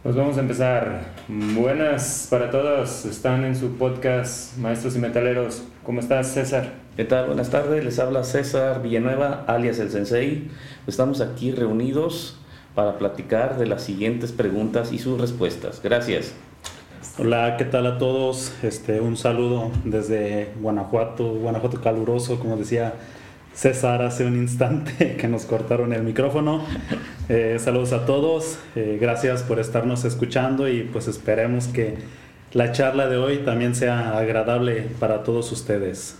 [0.00, 1.00] Pues vamos a empezar.
[1.26, 3.04] Buenas para todos.
[3.04, 5.64] Están en su podcast Maestros y Metaleros.
[5.82, 6.74] ¿Cómo estás, César?
[6.96, 7.26] ¿Qué tal?
[7.26, 7.84] Buenas tardes.
[7.84, 10.50] Les habla César Villanueva, alias el Sensei.
[10.86, 12.38] Estamos aquí reunidos
[12.76, 15.80] para platicar de las siguientes preguntas y sus respuestas.
[15.82, 16.32] Gracias.
[17.18, 18.54] Hola, ¿qué tal a todos?
[18.62, 22.94] Este, un saludo desde Guanajuato, Guanajuato caluroso, como decía
[23.52, 26.62] César hace un instante que nos cortaron el micrófono.
[27.28, 31.96] Eh, saludos a todos, eh, gracias por estarnos escuchando y pues esperemos que
[32.52, 36.16] la charla de hoy también sea agradable para todos ustedes.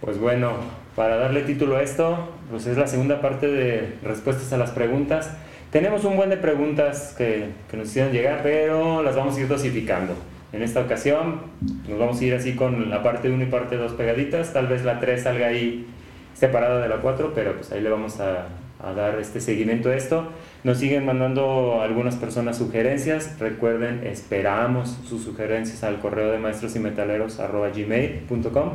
[0.00, 0.54] Pues bueno,
[0.96, 5.30] para darle título a esto, pues es la segunda parte de respuestas a las preguntas.
[5.70, 9.46] Tenemos un buen de preguntas que, que nos hicieron llegar, pero las vamos a ir
[9.46, 10.14] dosificando.
[10.52, 11.42] En esta ocasión
[11.88, 14.84] nos vamos a ir así con la parte 1 y parte 2 pegaditas, tal vez
[14.84, 15.86] la 3 salga ahí
[16.34, 18.46] separada de la 4, pero pues ahí le vamos a,
[18.80, 20.28] a, dar este seguimiento a esto.
[20.64, 23.38] Nos siguen mandando algunas personas sugerencias.
[23.38, 28.70] Recuerden, esperamos sus sugerencias al correo de maestros y metaleros gmail.com.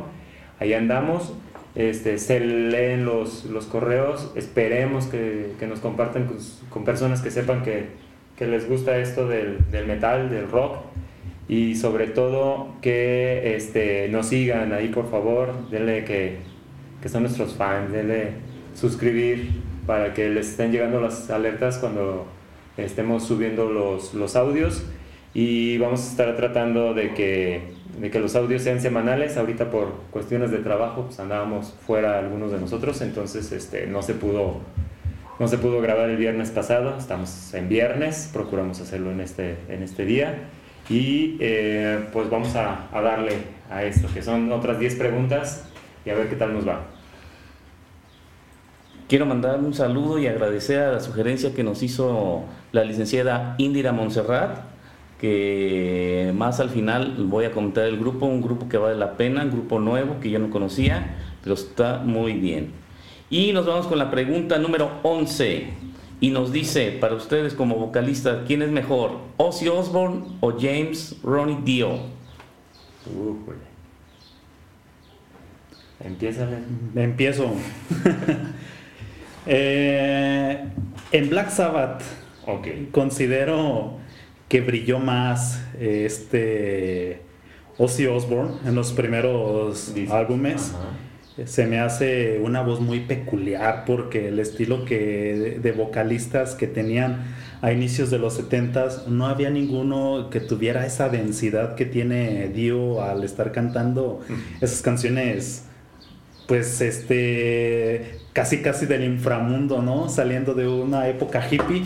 [0.60, 1.34] Ahí andamos.
[1.74, 4.32] Este, se leen los, los correos.
[4.36, 6.36] Esperemos que, que nos compartan con,
[6.70, 7.86] con, personas que sepan que,
[8.36, 10.76] que les gusta esto del, del metal, del rock
[11.48, 16.38] y sobre todo que este, nos sigan ahí por favor, denle que,
[17.02, 18.32] que son nuestros fans, denle
[18.74, 19.50] suscribir
[19.86, 22.26] para que les estén llegando las alertas cuando
[22.76, 24.84] estemos subiendo los, los audios.
[25.34, 29.92] Y vamos a estar tratando de que, de que los audios sean semanales, ahorita por
[30.10, 34.60] cuestiones de trabajo pues andábamos fuera algunos de nosotros, entonces este, no se pudo
[35.40, 39.82] no se pudo grabar el viernes pasado, estamos en viernes, procuramos hacerlo en este, en
[39.82, 40.44] este día.
[40.88, 43.32] Y eh, pues vamos a, a, darle
[43.68, 45.64] a esto, que son otras 10 preguntas
[46.04, 46.93] y a ver qué tal nos va.
[49.06, 53.92] Quiero mandar un saludo y agradecer a la sugerencia que nos hizo la licenciada Indira
[53.92, 54.60] Montserrat,
[55.20, 59.42] que más al final voy a comentar el grupo, un grupo que vale la pena,
[59.42, 62.72] un grupo nuevo que yo no conocía, pero está muy bien.
[63.28, 65.66] Y nos vamos con la pregunta número 11
[66.20, 69.18] y nos dice, para ustedes como vocalistas, ¿quién es mejor?
[69.36, 71.90] ¿Ozzy Osbourne o James Ronnie Dio?
[73.06, 73.36] Uh,
[76.00, 76.48] Empieza.
[76.94, 77.52] Empiezo.
[79.46, 80.64] eh,
[81.12, 82.02] en Black Sabbath
[82.46, 82.88] okay.
[82.90, 83.98] considero
[84.48, 87.22] que brilló más este
[87.78, 90.72] Ozzy Osbourne en los primeros álbumes.
[91.44, 97.24] Se me hace una voz muy peculiar porque el estilo que de, vocalistas que tenían
[97.60, 103.02] a inicios de los 70 no había ninguno que tuviera esa densidad que tiene Dio
[103.02, 104.20] al estar cantando
[104.60, 105.64] esas canciones
[106.46, 110.08] pues este casi casi del inframundo, ¿no?
[110.08, 111.84] Saliendo de una época hippie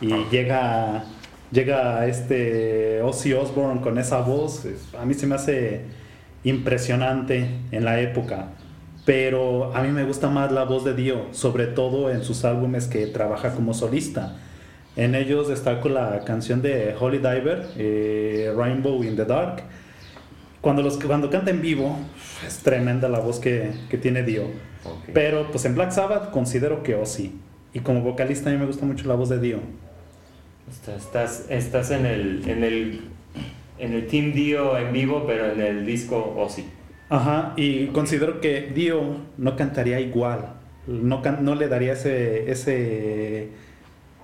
[0.00, 1.04] y llega
[1.50, 4.66] llega este Ozzy Osbourne con esa voz,
[4.98, 5.82] a mí se me hace
[6.44, 8.50] impresionante en la época
[9.08, 12.86] pero a mí me gusta más la voz de Dio, sobre todo en sus álbumes
[12.88, 14.36] que trabaja como solista.
[14.96, 19.62] En ellos destaco la canción de Holy Diver, eh, Rainbow in the Dark.
[20.60, 21.98] Cuando, los, cuando canta en vivo,
[22.46, 24.42] es tremenda la voz que, que tiene Dio.
[24.84, 25.14] Okay.
[25.14, 27.32] Pero pues en Black Sabbath considero que Ozzy.
[27.72, 29.60] Y como vocalista a mí me gusta mucho la voz de Dio.
[30.68, 33.00] Estás, estás en, el, en, el,
[33.78, 36.64] en el Team Dio en vivo, pero en el disco Ozzy.
[37.08, 40.54] Ajá, y considero que Dio no cantaría igual,
[40.86, 43.48] no, can no le daría ese, ese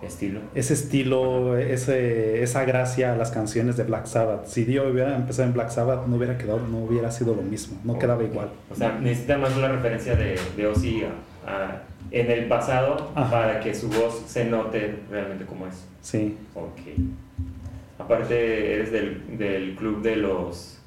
[0.03, 4.47] estilo, ese estilo, ese, esa gracia a las canciones de Black Sabbath.
[4.47, 7.79] Si Dio hubiera empezado en Black Sabbath, no hubiera quedado, no hubiera sido lo mismo,
[7.85, 8.51] no oh, quedaba igual.
[8.71, 13.31] O sea, necesita más una referencia de, de Ozzy a, a, en el pasado Ajá.
[13.31, 15.87] para que su voz se note realmente como es.
[16.03, 16.37] Sí.
[16.55, 16.81] Ok.
[17.99, 20.79] Aparte, eres del, del club de los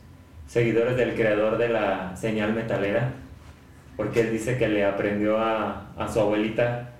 [0.48, 3.12] seguidores del creador de la señal metalera,
[3.96, 6.97] porque él dice que le aprendió a, a su abuelita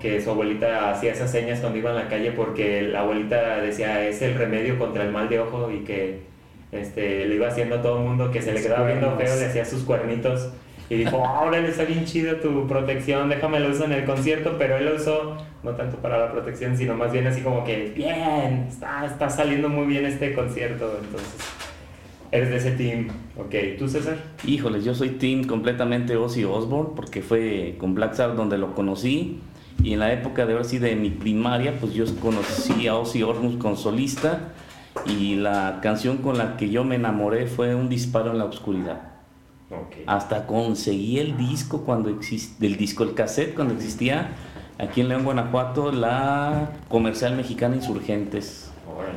[0.00, 4.06] que su abuelita hacía esas señas cuando iba en la calle porque la abuelita decía
[4.06, 6.20] es el remedio contra el mal de ojo y que
[6.72, 9.46] este, le iba haciendo a todo el mundo que se le quedaba viendo feo, le
[9.46, 10.50] hacía sus cuernitos
[10.88, 14.56] Y dijo, ahora le está bien chido tu protección, déjame lo uso en el concierto,
[14.58, 17.92] pero él lo usó no tanto para la protección, sino más bien así como que,
[17.94, 21.48] bien, está, está saliendo muy bien este concierto, entonces...
[22.32, 23.78] Eres de ese team, ok.
[23.78, 24.16] ¿Tú, César?
[24.46, 29.38] Híjoles, yo soy team completamente Ozzy Osbourne porque fue con Black Sabbath donde lo conocí
[29.82, 33.22] y en la época de ver si de mi primaria, pues yo conocí a Ozzy
[33.22, 34.52] Osbourne con solista
[35.06, 39.00] y la canción con la que yo me enamoré fue Un disparo en la oscuridad.
[39.70, 40.04] Okay.
[40.06, 44.32] Hasta conseguí el disco cuando existe, el disco, el cassette cuando existía
[44.78, 48.70] aquí en León, Guanajuato, la comercial mexicana Insurgentes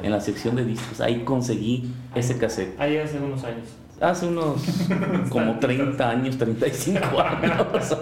[0.04, 1.02] en la sección de discos.
[1.02, 2.80] Ahí conseguí ese cassette.
[2.80, 3.68] Ahí hace unos años.
[4.00, 4.62] Hace unos
[5.30, 7.98] como 30 años, 35 años.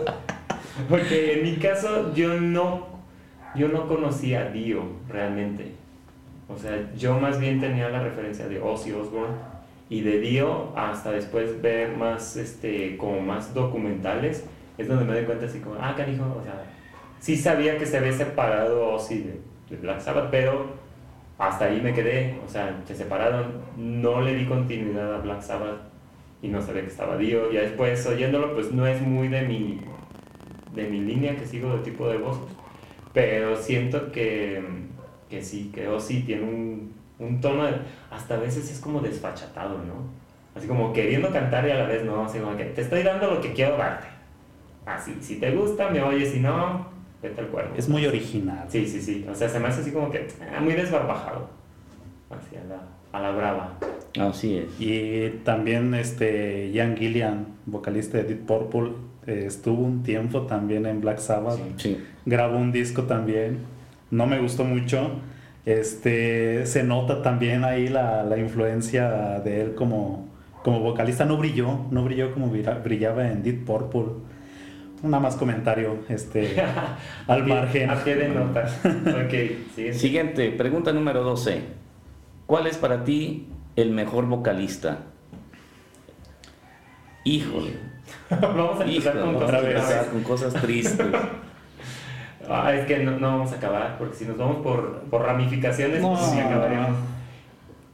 [0.90, 2.88] Porque en mi caso yo no,
[3.56, 5.72] yo no conocía a Dio realmente.
[6.50, 9.36] O sea, yo más bien tenía la referencia de Ozzy Osbourne
[9.90, 14.46] y de Dio hasta después ver más, este, como más documentales,
[14.78, 16.64] es donde me doy cuenta así como, ah, canijo, o sea,
[17.20, 20.68] sí sabía que se había separado Ozzy de, Black Sabbath, pero
[21.40, 25.80] hasta ahí me quedé, o sea, se separaron, no le di continuidad a Black Sabbath
[26.44, 29.82] y no sabía que estaba Dio, ya después oyéndolo pues no es muy de mi,
[30.74, 32.38] de mi línea que sigo de tipo de voz,
[33.14, 34.62] pero siento que,
[35.30, 37.74] que sí, que Ozzy tiene un, un tono, de,
[38.12, 40.24] hasta a veces es como desfachatado, ¿no?
[40.56, 43.28] Así como queriendo cantar y a la vez no, así como que te estoy dando
[43.30, 44.08] lo que quiero darte.
[44.86, 46.88] Así, si te gusta, me oyes, si no,
[47.22, 47.74] vete al cuerpo.
[47.78, 48.66] Es muy original.
[48.68, 49.26] Sí, sí, sí.
[49.30, 51.50] O sea, se me hace así como que ah, muy desbarbajado.
[52.30, 52.82] Así a la,
[53.12, 53.80] a la brava.
[54.20, 54.80] Así es.
[54.80, 58.92] Y también este Ian Gillian, vocalista de Deep Purple,
[59.28, 61.60] eh, estuvo un tiempo también en Black Sabbath.
[61.78, 61.98] Sí.
[62.26, 63.60] Grabó un disco también.
[64.12, 65.20] No me gustó mucho.
[65.66, 70.28] Este, se nota también ahí la, la influencia de él como,
[70.64, 71.26] como vocalista.
[71.26, 74.14] No brilló, no brilló como brillaba en Deep Purple.
[75.04, 76.56] Nada más comentario este,
[77.28, 77.90] al margen.
[77.90, 78.62] A pie de nota.
[78.86, 79.32] ok,
[79.76, 79.94] siguiente.
[79.94, 81.62] Siguiente, pregunta número 12.
[82.46, 85.00] ¿Cuál es para ti el mejor vocalista?
[87.24, 87.93] Híjole.
[88.30, 90.08] Vamos a empezar Híjole, con vamos cosas a empezar graves.
[90.12, 91.08] con cosas tristes.
[92.50, 96.02] Ah, es que no, no vamos a acabar, porque si nos vamos por, por ramificaciones,
[96.02, 96.10] No.
[96.10, 96.98] pues sí acabaríamos.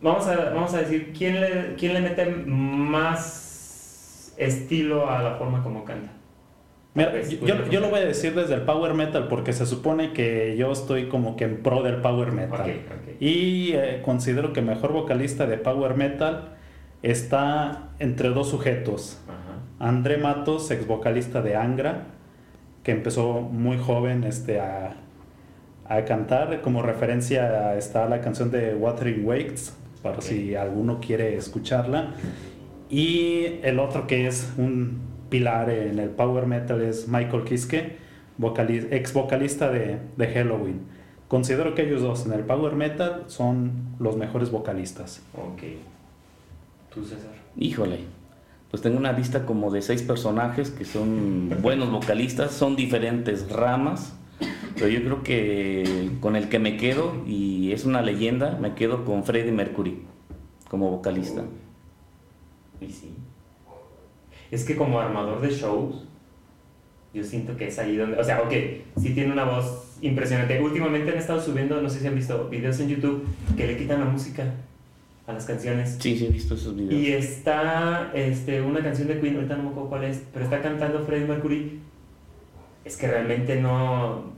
[0.02, 5.62] Vamos a, vamos a decir, ¿quién le, ¿quién le mete más estilo a la forma
[5.62, 6.14] como canta?
[6.96, 9.68] Mira, Pues, yo, yo- yo lo voy a decir desde el power metal porque se
[9.68, 12.74] supone que yo estoy como que en pro del power metal.
[13.20, 16.56] Y eh, considero que el mejor vocalista de power metal
[17.04, 19.20] está entre dos sujetos.
[19.80, 22.08] André Matos, ex vocalista de Angra,
[22.84, 24.96] que empezó muy joven este, a,
[25.88, 26.62] a cantar.
[26.62, 32.14] Como referencia está la canción de Wuthering Waves, para si alguno quiere escucharla.
[32.90, 35.00] Y el otro que es un
[35.30, 37.98] pilar en el power metal es Michael Kiske,
[38.40, 40.82] vocali- ex vocalista de, de Halloween.
[41.28, 45.22] Considero que ellos dos en el power metal son los mejores vocalistas.
[45.36, 45.62] Ok.
[46.94, 47.30] ¿Tú, César?
[47.56, 48.00] Híjole.
[48.70, 54.14] Pues tengo una lista como de seis personajes que son buenos vocalistas, son diferentes ramas,
[54.76, 59.06] pero yo creo que con el que me quedo, y es una leyenda, me quedo
[59.06, 60.04] con Freddie Mercury
[60.70, 61.44] como vocalista.
[62.80, 63.16] Y sí.
[64.52, 66.06] Es que como armador de shows,
[67.12, 68.54] yo siento que es ahí donde, o sea, ok,
[68.98, 70.62] sí tiene una voz impresionante.
[70.62, 73.26] Últimamente han estado subiendo, no sé si han visto videos en YouTube
[73.58, 74.54] que le quitan la música
[75.30, 75.98] a las canciones.
[76.00, 76.94] Sí, sí, he visto esos videos.
[76.94, 80.62] Y está este, una canción de Queen, ahorita no me acuerdo cuál es, pero está
[80.62, 81.80] cantando Freddie Mercury.
[82.84, 84.34] Es que realmente no,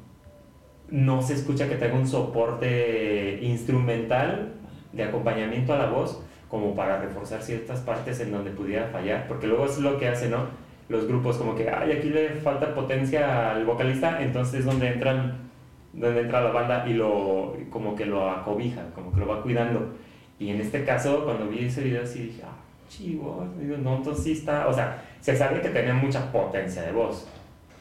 [0.89, 4.53] no se escucha que tenga un soporte instrumental
[4.91, 9.47] de acompañamiento a la voz como para reforzar ciertas partes en donde pudiera fallar, porque
[9.47, 10.47] luego es lo que hace, ¿no?
[10.89, 15.49] Los grupos como que, ay, aquí le falta potencia al vocalista, entonces es donde entran,
[15.93, 19.93] donde entra la banda y lo, como que lo acobija, como que lo va cuidando.
[20.41, 22.55] Y en este caso, cuando vi ese video, sí dije, ah,
[22.89, 26.91] chivo, digo, no, entonces sí está, o sea, se sabe que tenía mucha potencia de
[26.91, 27.27] voz,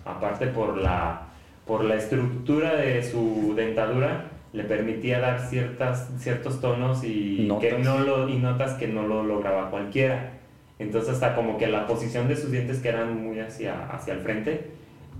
[0.04, 1.22] aparte por la,
[1.66, 7.78] por la estructura de su dentadura, le permitía dar ciertas, ciertos tonos y, que Notas.
[7.78, 10.32] no lo, y notas que no lo lograba cualquiera.
[10.78, 14.20] Entonces hasta como que la posición de sus dientes que eran muy hacia, hacia el
[14.20, 14.72] frente,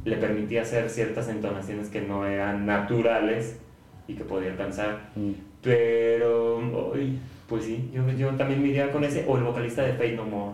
[0.05, 3.59] le permitía hacer ciertas entonaciones que no eran naturales
[4.07, 5.09] y que podía alcanzar.
[5.17, 5.50] Mm.
[5.63, 6.59] Pero,
[6.95, 10.13] uy, pues sí, yo, yo también me iría con ese, o el vocalista de Fate
[10.17, 10.53] No More.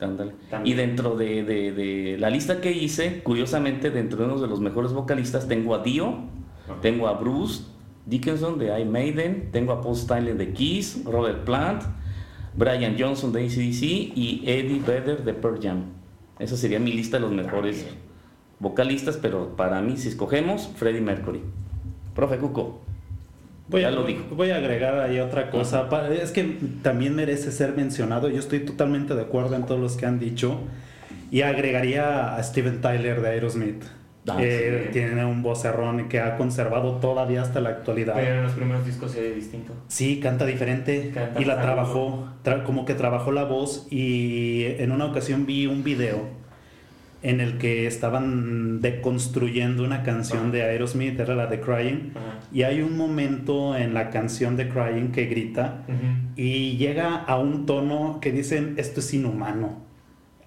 [0.00, 0.32] Ándale.
[0.64, 4.60] Y dentro de, de- de la lista que hice, curiosamente, dentro de uno de los
[4.60, 6.08] mejores vocalistas, tengo a Dio,
[6.64, 6.80] Ajá.
[6.80, 7.64] tengo a Bruce
[8.06, 11.82] Dickinson de Iron Maiden, tengo a Paul Stanley de Kiss, Robert Plant,
[12.56, 13.82] Brian Johnson de ACDC
[14.16, 15.84] y Eddie Vedder de Pearl Jam.
[16.38, 17.84] Esa sería mi lista de los mejores
[18.60, 21.40] vocalistas, pero para mí, si escogemos, Freddie Mercury.
[22.14, 22.80] Profe Cuco.
[23.68, 24.22] Voy Ya a, lo dijo.
[24.34, 25.88] voy a agregar ahí otra cosa.
[26.22, 28.28] Es que también merece ser mencionado.
[28.30, 30.60] Yo estoy totalmente de acuerdo en todos los que han dicho.
[31.30, 33.82] Y agregaría a Steven Tyler de Aerosmith.
[34.30, 34.92] Ah, Él sí.
[34.92, 38.14] tiene un vocerrón que ha conservado todavía hasta la actualidad.
[38.14, 39.72] Pero en los primeros discos se ve distinto.
[39.88, 44.92] Sí, canta diferente Canta y la trabajó, tra- como que trabajó la voz y en
[44.92, 46.26] una ocasión vi un video
[47.22, 52.38] en el que estaban deconstruyendo una canción de Aerosmith, era la de Crying, Ajá.
[52.52, 55.96] y hay un momento en la canción de Crying que grita Ujú.
[56.36, 59.86] y llega a un tono que dicen, esto es inhumano.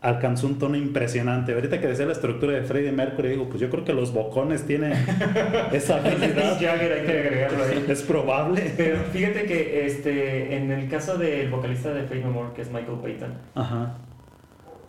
[0.04, 1.54] Alcanzó un tono impresionante.
[1.54, 4.66] Ahorita que decía la estructura de Freddie Mercury, digo, pues yo creo que los bocones
[4.66, 4.94] tienen
[5.74, 6.54] esa habilidad.
[6.60, 7.86] Mick Jagger hay que agregarlo ahí.
[7.90, 8.74] es probable.
[8.78, 12.98] Pero fíjate que este, en el caso del vocalista de No More, que es Michael
[13.00, 13.96] Payton, Ajá.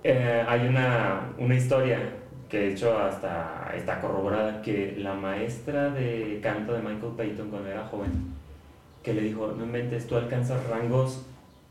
[0.02, 1.98] Eh, hay una, una historia
[2.48, 7.70] que de hecho hasta está corroborada, que la maestra de canto de Michael Payton cuando
[7.70, 8.10] era joven,
[9.02, 11.24] que le dijo, no inventes, tú alcanzas rangos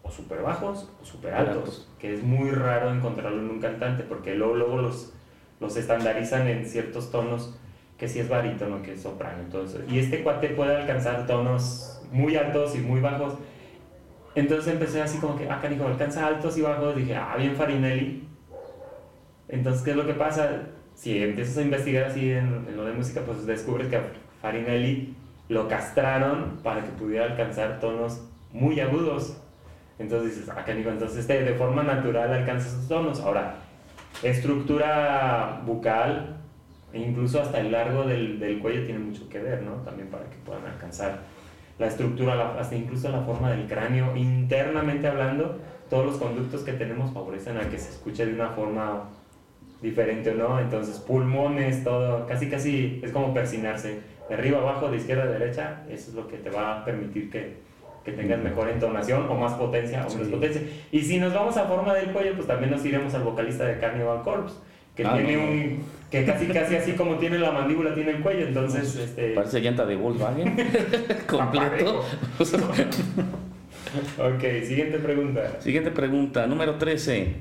[0.04, 1.90] o súper bajos o súper altos, Altos.
[2.00, 5.14] que es muy raro encontrarlo en un cantante, porque luego, luego los,
[5.60, 7.56] los estandarizan en ciertos tonos,
[7.98, 9.80] que si es barítono, que es soprano, todo eso.
[9.88, 13.36] Y este cuate puede alcanzar tonos muy altos y muy bajos.
[14.36, 16.96] Entonces empecé así como que, ah, canijo, alcanza altos y bajos.
[16.96, 18.28] Dije, ah, bien Farinelli.
[19.50, 20.62] Entonces, ¿qué es lo que pasa?
[20.96, 24.04] Si empiezas a investigar así en, en lo de música, pues descubres que a
[24.42, 25.16] Farinelli
[25.50, 28.22] lo castraron para que pudiera alcanzar tonos
[28.54, 29.38] muy agudos.
[30.00, 33.20] Entonces dices, ah, canijo, entonces este de forma natural alcanza esos tonos.
[33.20, 33.56] Ahora,
[34.24, 36.38] estructura bucal,
[36.94, 39.74] e incluso hasta el largo del, del cuello tiene mucho que ver, ¿no?
[39.84, 41.20] También para que puedan alcanzar
[41.82, 44.16] la estructura, la- hasta incluso la forma del cráneo.
[44.16, 45.60] Internamente hablando,
[45.90, 49.10] todos los conductos que tenemos favorecen a que se escuche de una forma
[49.82, 50.60] diferente, ¿no?
[50.60, 54.00] Entonces, pulmones, todo, casi casi es como persinarse.
[54.30, 57.30] De arriba abajo, de izquierda a derecha, eso es lo que te va a permitir
[57.30, 57.58] que,
[58.06, 60.32] que tengas mejor entonación o más potencia o menos Sí.
[60.34, 60.62] potencia.
[60.92, 63.80] Y si nos vamos a forma del cuello, pues también nos iremos al vocalista de
[63.80, 64.56] Carnival Corpse,
[64.96, 65.44] que Ah, tiene no.
[65.44, 69.62] un que casi casi así como tiene la mandíbula tiene el cuello, entonces este Parece
[69.62, 70.56] llanta de Volkswagen.
[71.28, 72.04] Completo.
[74.18, 75.60] Ok, siguiente pregunta.
[75.60, 77.36] Siguiente pregunta, número 13.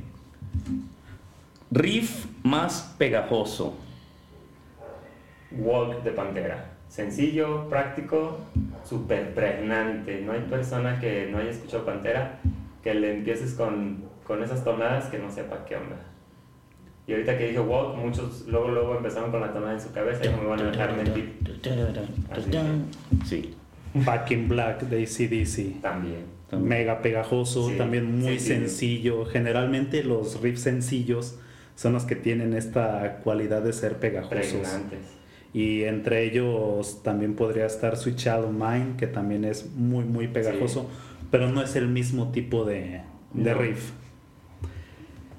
[1.71, 3.77] Riff más pegajoso.
[5.53, 6.73] Walk de Pantera.
[6.89, 8.41] Sencillo, práctico,
[8.85, 10.23] súper pregnante.
[10.23, 12.41] No hay persona que no haya escuchado Pantera
[12.83, 15.97] que le empieces con, con esas tonadas que no sepa qué onda.
[17.07, 20.25] Y ahorita que dije Walk, muchos luego luego empezaron con la tonada en su cabeza
[20.25, 21.39] y no me van a dejar mentir.
[23.25, 23.55] Sí.
[23.95, 25.81] Back in Black de ACDC.
[25.83, 26.25] También.
[26.53, 28.47] Mega pegajoso, Sí, también muy sí, sí.
[28.49, 29.25] sencillo.
[29.25, 31.39] Generalmente los riffs sencillos
[31.77, 34.31] son los que tienen esta cualidad de ser pegajosos.
[34.39, 34.99] Pregnantes.
[35.53, 40.89] Y entre ellos también podría estar Sweet of Mine, que también es muy, muy pegajoso,
[41.31, 43.01] pero no es el mismo tipo de,
[43.33, 43.59] de No.
[43.61, 43.91] riff.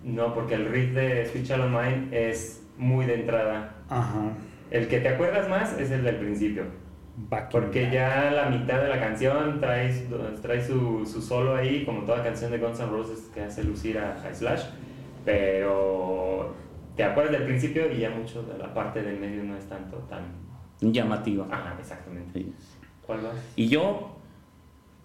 [0.04, 3.76] No, porque el riff de Sweet Child of Mine es muy de entrada.
[3.90, 4.34] Ajá.
[4.72, 6.64] El que te acuerdas más es el del principio.
[7.30, 9.92] Back Porque ya la mitad de la canción trae,
[10.42, 14.00] trae su, su solo ahí, como toda canción de Guns N' Roses que hace lucir
[14.00, 14.64] a, a Slash.
[15.26, 16.56] Pero
[16.96, 19.98] te acuerdas del principio y ya mucho de la parte del medio no es tanto
[20.10, 20.24] tan.
[20.80, 21.46] Llamativa.
[21.52, 22.40] Ajá, exactamente.
[22.40, 22.54] Sí.
[23.06, 23.36] ¿Cuál vas?
[23.56, 24.16] Y yo,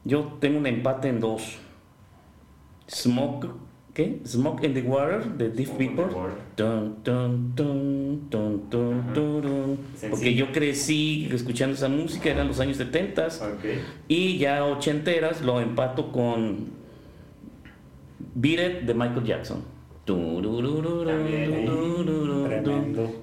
[0.05, 1.59] yo tengo un empate en dos.
[2.89, 3.49] Smoke,
[3.97, 4.21] ¿qué?
[4.27, 6.05] Smoke in the Water de Deep People.
[10.11, 13.65] Porque yo crecí escuchando esa música, eran los años 70 Ok.
[14.07, 16.67] y ya ochenteras lo empato con
[18.35, 19.63] Beat It de Michael Jackson.
[20.05, 21.65] También.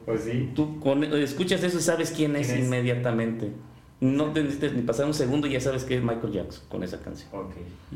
[0.05, 0.49] Pues sí.
[0.55, 2.65] Tú con- escuchas eso y sabes quién es ¿Quién es?
[2.65, 3.51] inmediatamente.
[4.01, 6.83] No te necesitas ni pasar un segundo y ya sabes que es Michael Jackson con
[6.83, 7.29] esa canción.
[7.33, 7.53] Ok.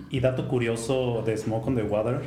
[0.10, 2.22] Y dato curioso de Smoke on the Water,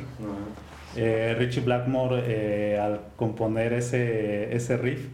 [0.95, 5.07] eh, Richie Blackmore eh, al componer ese, ese riff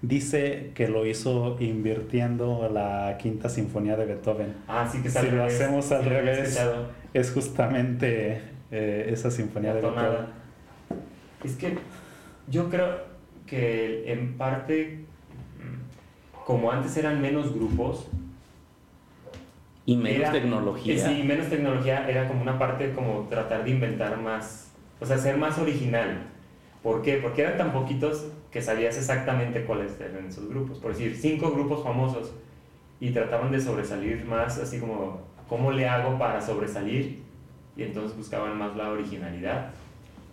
[0.00, 4.54] dice que lo hizo invirtiendo la quinta sinfonía de Beethoven.
[4.68, 5.54] Ah, sí que es Si lo revés.
[5.54, 6.60] hacemos al Sí revés,
[7.14, 8.40] es justamente
[8.70, 9.82] eh, esa sinfonía La de.
[9.82, 10.26] Beethoven.
[11.44, 11.76] Es que
[12.48, 12.88] yo creo
[13.46, 15.03] que en parte,
[16.44, 18.06] como antes eran menos grupos,
[19.86, 20.94] Y menos era- tecnología.
[20.94, 25.18] eh, Sí, menos tecnología era como una parte como tratar de inventar más, o sea,
[25.18, 26.22] ser más original.
[26.82, 27.16] ¿Por qué?
[27.16, 30.78] Porque eran tan poquitos que sabías exactamente cuáles eran esos grupos.
[30.78, 32.32] Por decir, cinco grupos famosos
[33.00, 37.22] y trataban de sobresalir más, así como, ¿cómo le hago para sobresalir?
[37.76, 39.70] Y entonces buscaban más la originalidad.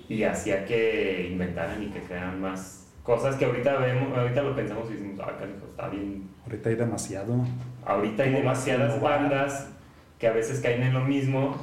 [0.10, 4.90] y hacía que inventaran y que crearan más cosas que ahorita vemos, ahorita lo pensamos
[4.90, 6.30] y decimos, ah, canijo, está bien.
[6.46, 7.36] Ahorita hay demasiado.
[7.86, 9.70] Ahorita hay ¿Cómo demasiadas bandas
[10.20, 11.56] que a veces caen en lo mismo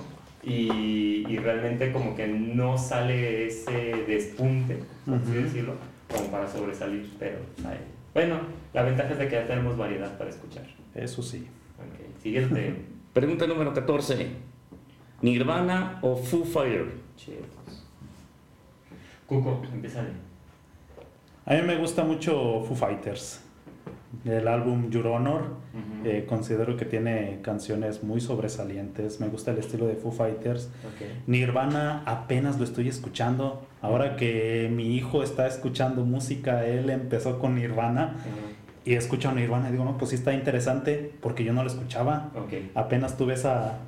[0.43, 5.75] y, y realmente como que no sale ese despunte, por así decirlo,
[6.11, 7.39] como para sobresalir, pero
[8.15, 8.41] bueno,
[8.73, 10.65] la ventaja es de que ya tenemos variedad para escuchar.
[10.95, 11.47] Eso sí.
[11.79, 12.75] Ok, Siguiente.
[13.13, 14.29] Pregunta número 14.
[15.23, 16.87] ¿Nirvana o Foo Fighter?
[17.17, 17.87] Chetos.
[19.27, 20.05] Cuco, empieza.
[21.51, 23.41] A mí me gusta mucho Foo Fighters.
[24.27, 26.07] El álbum Your Honor, Ujú.
[26.07, 29.19] eh, considero que tiene canciones muy sobresalientes.
[29.19, 30.67] Me gusta el estilo de Foo Fighters.
[30.85, 31.07] Ok.
[31.27, 33.67] Nirvana apenas lo estoy escuchando.
[33.81, 38.91] Ahora que mi hijo está escuchando música, él empezó con Nirvana Ujú.
[38.91, 42.31] y escucha Nirvana y digo, no, pues sí está interesante porque yo no lo escuchaba.
[42.35, 42.53] Ok.
[42.75, 43.79] Apenas tuve esa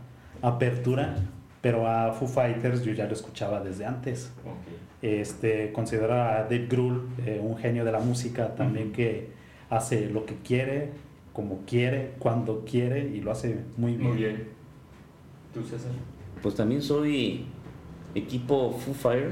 [0.41, 1.17] apertura,
[1.61, 4.33] pero a Foo Fighters yo ya lo escuchaba desde antes.
[4.45, 4.91] Ok.
[5.03, 9.31] Este, considero a Dave Grohl eh, un genio de la música también que
[9.71, 10.91] hace lo que quiere,
[11.33, 14.09] como quiere, cuando quiere y lo hace muy bien.
[14.09, 14.49] Muy bien.
[15.55, 15.93] ¿Tú, César?
[16.43, 17.47] Pues también soy
[18.15, 19.31] equipo Foo Fire,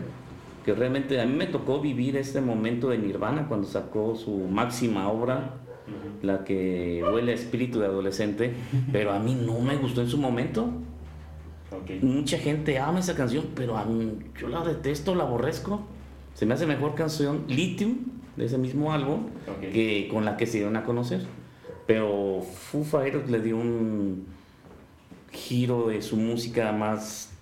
[0.64, 5.08] que realmente a mí me tocó vivir este momento de Nirvana cuando sacó su máxima
[5.08, 5.54] obra,
[6.22, 8.52] la que huele a espíritu de adolescente,
[8.92, 10.70] pero a mí no me gustó en su momento.
[12.02, 15.82] Mucha gente ama esa canción, pero a mí, yo la detesto, la aborrezco.
[16.34, 17.96] Se me hace mejor canción Lithium,
[18.36, 19.60] de ese mismo álbum, Ok.
[19.72, 21.26] que con la que se dieron a conocer.
[21.86, 24.26] Pero Foo Fighters le dio un
[25.32, 27.32] giro de su música más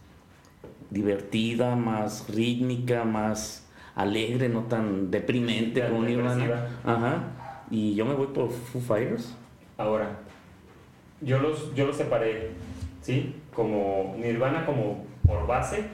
[0.90, 6.68] divertida, más rítmica, más alegre, no tan deprimente como Nirvana.
[6.84, 7.64] Ajá.
[7.70, 9.34] Y yo me voy por Foo Fighters.
[9.78, 10.18] Ahora,
[11.20, 12.50] yo los, yo los separé,
[13.02, 13.34] ¿sí?
[13.56, 15.84] Como Nirvana como por base,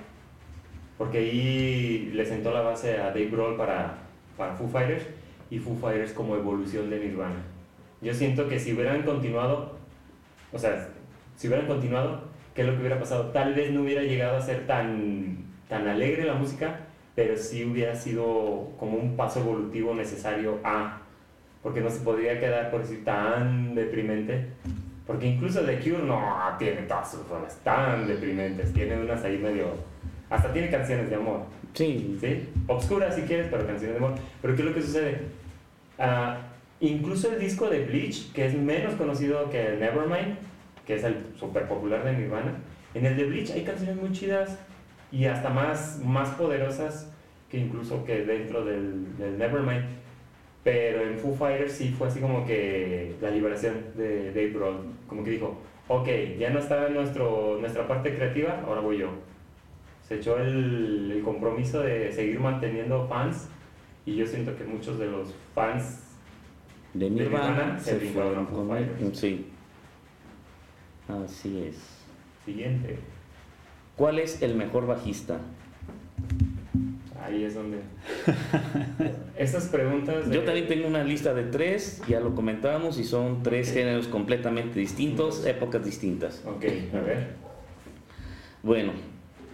[0.99, 3.95] porque ahí le sentó la base a Dave Grohl para,
[4.37, 5.07] para Foo Fighters,
[5.49, 7.43] y Foo Fighters como evolución de Nirvana.
[8.01, 9.77] Yo siento que si hubieran continuado,
[10.53, 10.89] o sea,
[11.37, 13.27] si hubieran continuado, ¿qué es lo que hubiera pasado?
[13.27, 16.81] Tal vez no hubiera llegado a ser tan, tan alegre la música,
[17.15, 20.99] pero sí hubiera sido como un paso evolutivo necesario a
[21.63, 24.49] porque no se podría quedar por decir tan deprimente
[25.07, 26.23] porque incluso The Cure no
[26.59, 29.67] tiene todas sus rolas tan deprimentes tiene unas ahí medio
[30.31, 31.41] hasta tiene canciones de amor.
[31.75, 32.49] Sí, ¿sí?
[32.67, 34.15] obscuras si quieres pero canciones de amor.
[34.41, 35.43] Pero qué es lo que sucede
[35.99, 36.39] Ah,
[36.81, 40.37] incluso el disco de Bleach que es menos conocido que Nevermind
[40.87, 42.55] que es el super popular de Nirvana
[42.95, 44.59] en el de Bleach hay canciones muy chidas
[45.13, 47.09] y hasta más, más poderosas
[47.51, 49.85] que incluso que dentro del, del Nevermind
[50.65, 54.79] pero en Foo Fighters sí fue así como que la liberación de Dave Grohl.
[55.09, 59.11] Como que dijo, ok, ya no está nuestro, nuestra parte creativa, ahora voy yo.
[60.07, 63.49] Se echó el, el compromiso de seguir manteniendo fans
[64.05, 66.03] y yo siento que muchos de los fans
[66.95, 69.19] de Nirvana se se fueron a Foo Fighters.
[69.19, 69.47] Sí.
[71.09, 71.77] Así es.
[72.45, 72.99] siguiente,
[73.97, 75.41] ¿Cuál es el mejor bajista?
[77.23, 77.79] Ahí es donde...
[79.39, 80.29] Esas preguntas...
[80.29, 84.09] de- Yo también tengo una lista de tres, ya lo comentábamos, y son tres géneros
[84.09, 86.43] completamente distintos, épocas distintas.
[86.47, 87.27] Ok, a ver.
[88.63, 88.93] Bueno,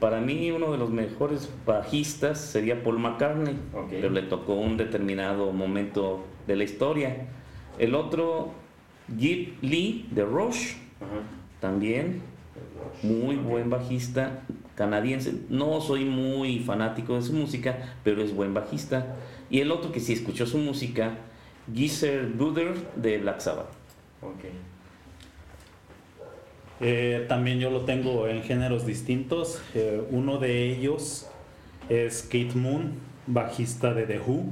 [0.01, 3.57] para mí uno de los mejores bajistas sería Paul McCartney,
[3.91, 7.27] pero le tocó un determinado momento de la historia.
[7.79, 8.53] El otro,
[9.19, 10.75] Gib Lee de Rush,
[11.61, 12.21] también
[13.03, 14.43] muy buen bajista
[14.79, 15.35] canadiense.
[15.49, 19.17] No soy muy fanático de su música, pero es buen bajista.
[19.51, 21.17] Y el otro que sí escuchó su música,
[21.75, 23.71] Geezer Butler de Black Sabbath.
[26.81, 29.61] Eh, también yo lo tengo en géneros distintos.
[29.75, 31.29] Eh, uno de ellos
[31.89, 32.95] es Kate Moon,
[33.27, 34.45] bajista de The Who.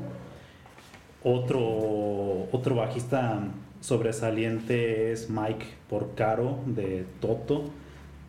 [1.23, 3.45] Otro, otro bajista
[3.81, 7.71] sobresaliente es Mike Porcaro de Toto.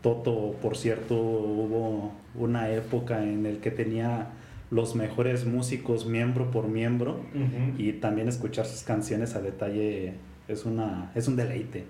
[0.01, 4.29] Toto, por cierto, hubo una época en el que tenía
[4.69, 7.21] los mejores músicos miembro por miembro
[7.77, 10.15] y también escuchar sus canciones a detalle
[10.47, 11.85] es, una, es un deleite.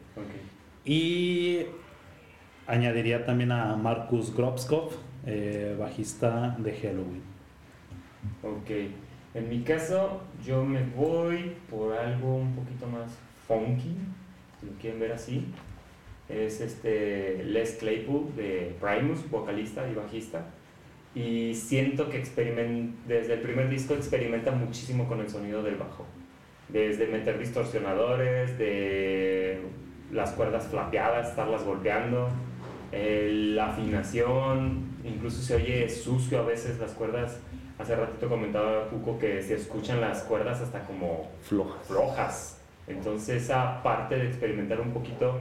[0.85, 1.59] Y
[2.65, 4.91] añadiría también a Marcus Grobskov,
[5.25, 7.21] eh, bajista de Halloween.
[8.43, 8.69] Ok,
[9.33, 13.11] en mi caso yo me voy por algo un poquito más
[13.47, 13.95] funky,
[14.59, 15.45] si lo quieren ver así.
[16.29, 20.45] Es este Les Claypool de Primus, vocalista y bajista.
[21.15, 22.19] Y siento que
[23.07, 26.05] desde el primer disco experimenta muchísimo con el sonido del bajo.
[26.69, 29.61] Desde meter distorsionadores, de
[30.11, 32.29] las cuerdas flapeadas, estarlas golpeando,
[32.91, 37.39] eh, la afinación, incluso se oye sucio a veces las cuerdas
[37.79, 41.85] Hace ratito comentaba Cuco que se escuchan las cuerdas hasta como Flojas.
[41.85, 42.61] flojas.
[42.87, 45.39] Entonces esa parte de experimentar un poquito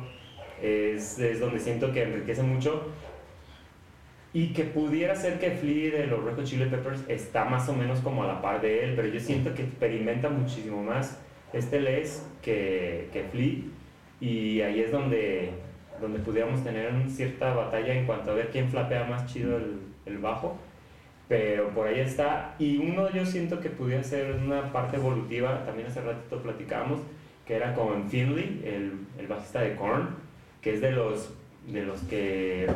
[0.62, 2.88] es, es donde siento que enriquece mucho.
[4.32, 8.00] Y que pudiera ser que Flea de los Red Chili Peppers está más o menos
[8.00, 11.18] como a la par de él, pero yo siento que experimenta muchísimo más
[11.54, 13.62] este Les que, que Flea.
[14.20, 15.50] Y ahí es donde,
[16.00, 19.78] donde pudiéramos tener una cierta batalla en cuanto a ver quién flapea más chido el,
[20.04, 20.58] el bajo,
[21.28, 22.54] pero por ahí está.
[22.58, 27.00] Y uno yo siento que pudiera ser una parte evolutiva, también hace ratito platicábamos,
[27.46, 30.25] que era con Finley, el, el bajista de Korn,
[30.66, 31.30] que es de los,
[31.72, 32.66] de los que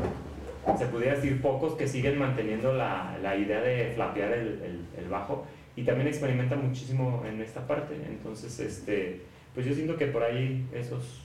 [0.79, 5.83] se pudiera decir pocos que siguen manteniendo la, la idea de flapear el, bajo y
[5.83, 7.97] también experimenta muchísimo en esta parte.
[8.09, 9.23] Entonces, este,
[9.57, 11.23] pues yo siento que por ahí esos,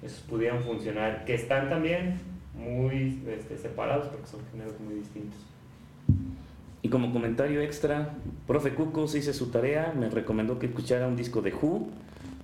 [0.00, 2.20] esos pudieran funcionar, que están también
[2.54, 5.40] muy este, separados porque son géneros muy distintos.
[6.82, 8.14] Y como comentario extra,
[8.46, 11.90] profe Cuco se hizo su tarea, me recomendó que escuchara un disco de Who,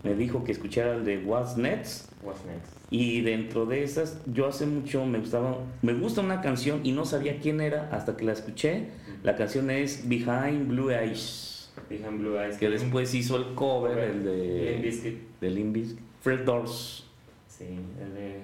[0.02, 2.10] me dijo que escuchara el de What's Next.
[2.22, 2.72] What's next?
[2.90, 7.04] Y dentro de esas, yo hace mucho me gustaba, me gusta una canción y no
[7.04, 8.88] sabía quién era hasta que la escuché.
[9.22, 12.58] La canción es Behind Blue Eyes, Behind Blue Eyes.
[12.58, 15.18] que después hizo el cover, Cover, el de Limp Bizkit.
[15.40, 16.00] de Limp Bizkit.
[16.20, 17.06] Fred Doors,
[17.48, 17.64] Sí,
[18.00, 18.40] el de...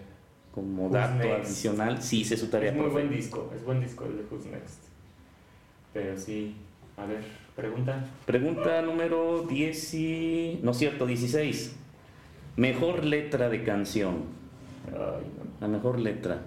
[0.52, 1.46] como dato Next?
[1.46, 2.70] adicional, sí hice su tarea.
[2.70, 4.82] Es muy buen disco, es buen disco el de Who's Next.
[5.92, 6.54] Pero sí,
[6.96, 7.22] a ver,
[7.58, 8.04] pregunta.
[8.24, 10.60] Pregunta número 10 y...
[10.62, 11.76] No cierto, 16.
[12.56, 14.26] Mejor letra de canción.
[14.86, 15.44] Ay, no.
[15.60, 16.42] La mejor letra.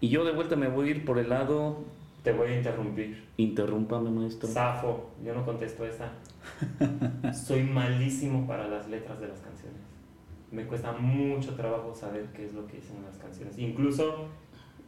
[0.00, 1.84] Y yo de vuelta me voy a ir por el lado...
[2.24, 3.24] Te voy a interrumpir.
[3.36, 4.48] Interrúmpame, maestro.
[4.48, 6.10] Safo, yo no contesto esa.
[7.32, 9.80] Soy malísimo para las letras de las canciones.
[10.50, 13.56] Me cuesta mucho trabajo saber qué es lo que dicen las canciones.
[13.56, 14.26] Incluso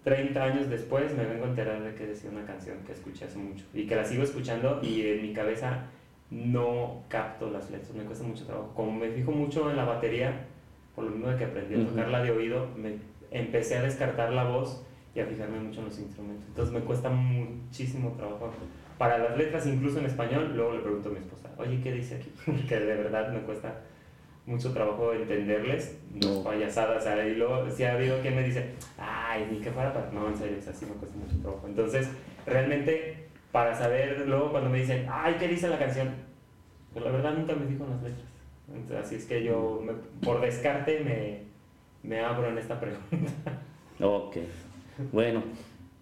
[0.04, 3.38] 30 años después me vengo a enterar de que decía una canción que escuché hace
[3.38, 5.84] mucho y que la sigo escuchando y en mi cabeza
[6.30, 7.94] no capto las letras.
[7.94, 8.72] Me cuesta mucho trabajo.
[8.74, 10.46] Como me fijo mucho en la batería,
[10.94, 12.96] por lo mismo de que aprendí a tocarla de oído, me
[13.30, 14.82] empecé a descartar la voz
[15.14, 16.48] y a fijarme mucho en los instrumentos.
[16.48, 18.50] Entonces me cuesta muchísimo trabajo.
[18.98, 22.16] Para las letras, incluso en español, luego le pregunto a mi esposa, oye, ¿qué dice
[22.16, 22.32] aquí?
[22.46, 23.80] Porque de verdad me cuesta
[24.46, 26.42] mucho trabajo entenderles, no es No.
[26.44, 29.92] payasada, o sea, y luego si ha habido quien me dice, ay, ni que fuera
[29.92, 30.10] para...
[30.10, 31.66] No, en serio, o sea, sí me cuesta mucho trabajo.
[31.68, 32.08] Entonces,
[32.46, 36.10] realmente, para saber, luego cuando me dicen, ay, ¿qué dice la canción?
[36.92, 38.26] Pues la verdad nunca me fijo en las letras.
[38.74, 39.92] Entonces, así es que yo, me-
[40.26, 41.42] por descarte, me,
[42.08, 43.60] me abro en esta pregunta.
[44.00, 44.36] Ok.
[45.12, 45.42] Bueno,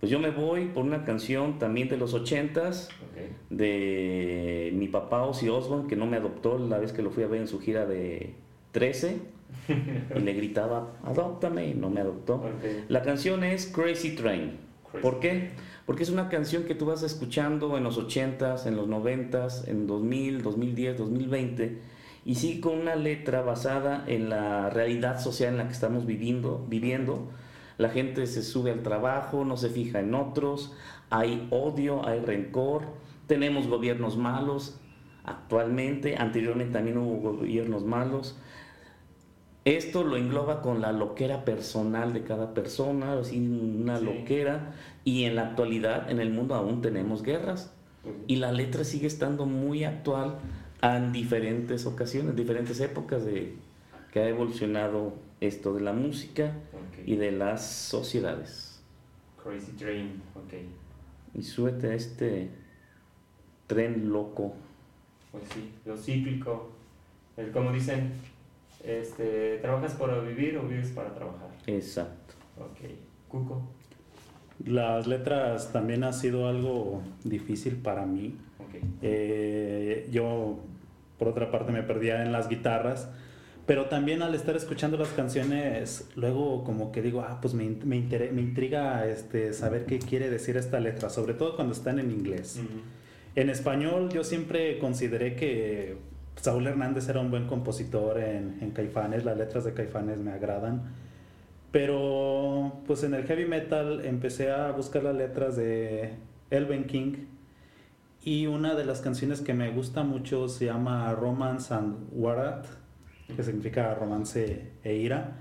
[0.00, 3.30] pues yo me voy por una canción también de los ochentas Ok.
[3.50, 7.26] de mi papá Ozzy Osbourne que no me adoptó la vez que lo fui a
[7.26, 8.34] ver en su gira de
[8.72, 9.18] 13
[10.16, 12.42] y le gritaba adóptame y no me adoptó.
[12.88, 14.58] La canción es Crazy Train.
[14.90, 15.50] Crazy ¿Por qué?
[15.86, 19.86] Porque es una canción que tú vas escuchando en los 80s, en los 90s, en
[19.86, 21.78] 2000, 2010, 2020
[22.24, 26.64] y sí con una letra basada en la realidad social en la que estamos viviendo,
[26.68, 27.28] viviendo.
[27.80, 30.74] La gente se sube al trabajo, no se fija en otros,
[31.08, 32.82] hay odio, hay rencor,
[33.26, 34.78] tenemos gobiernos malos
[35.24, 38.36] actualmente, anteriormente también hubo gobiernos malos.
[39.64, 44.04] Esto lo engloba con la loquera personal de cada persona, así una Sí.
[44.04, 47.72] loquera, y en la actualidad en el mundo aún tenemos guerras
[48.26, 50.36] y la letra sigue estando muy actual
[50.82, 53.56] en diferentes ocasiones, diferentes épocas de
[54.12, 56.52] que ha evolucionado esto de la música
[57.06, 58.82] Y de las sociedades.
[59.42, 60.54] Crazy Train, ok.
[61.34, 62.50] Y súbete a este
[63.66, 64.54] tren loco.
[65.30, 66.72] Pues sí, lo cíclico.
[67.36, 68.12] El, como dicen,
[68.84, 71.48] este, ¿trabajas para vivir o vives para trabajar?
[71.66, 72.34] Exacto.
[72.58, 72.90] Ok.
[73.28, 73.62] Cuco.
[74.64, 78.36] Las letras también ha sido algo difícil para mí.
[78.58, 78.82] Ok.
[79.02, 80.58] Eh, yo,
[81.18, 83.08] por otra parte, me perdía en las guitarras,
[83.70, 87.98] pero también al estar escuchando las canciones, luego como que digo, ah, pues me, me,
[87.98, 92.10] inter- me intriga este, saber qué quiere decir esta letra, sobre todo cuando están en
[92.10, 92.58] inglés.
[92.58, 92.80] Ujú.
[93.36, 95.98] En español yo siempre consideré que
[96.34, 100.90] Saúl Hernández era un buen compositor en, en Caifanes, las letras de Caifanes me agradan,
[101.70, 106.14] pero pues en el heavy metal empecé a buscar las letras de
[106.50, 107.12] Elven King
[108.24, 112.79] y una de las canciones que me gusta mucho se llama Romance and Warat,
[113.36, 115.38] que significa romance e ira.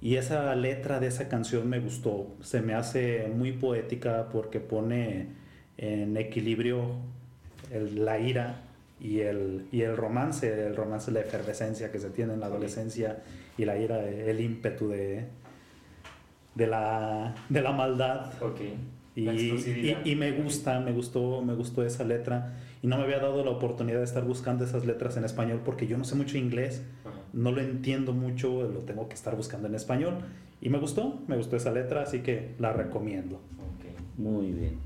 [0.00, 2.34] Y esa letra de esa canción me gustó.
[2.40, 5.28] Se me hace muy poética porque pone
[5.78, 6.96] en equilibrio
[7.70, 8.62] el- la ira
[9.00, 10.66] y el, y el romance.
[10.66, 13.22] El romance la efervescencia que se tiene en la adolescencia
[13.56, 15.26] y la ira el ímpetu de,
[16.54, 18.32] de, la, de la maldad.
[18.42, 18.60] Ok.
[19.14, 22.54] Y, y, me gusta, me gustó, me gustó esa letra.
[22.82, 25.86] Y no me había dado la oportunidad de estar buscando esas letras en español porque
[25.86, 26.82] yo no sé mucho inglés,
[27.32, 30.18] no lo entiendo mucho, lo tengo que estar buscando en español.
[30.60, 33.40] Y me gustó, me gustó esa letra, así que la recomiendo.
[34.16, 34.78] Muy bien.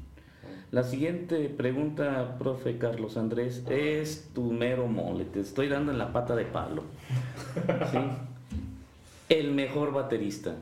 [0.71, 5.25] La siguiente pregunta, profe Carlos Andrés, es tu mero mole.
[5.25, 6.83] Te estoy dando en la pata de palo.
[7.93, 7.99] ¿Sí?
[9.29, 10.55] El mejor baterista.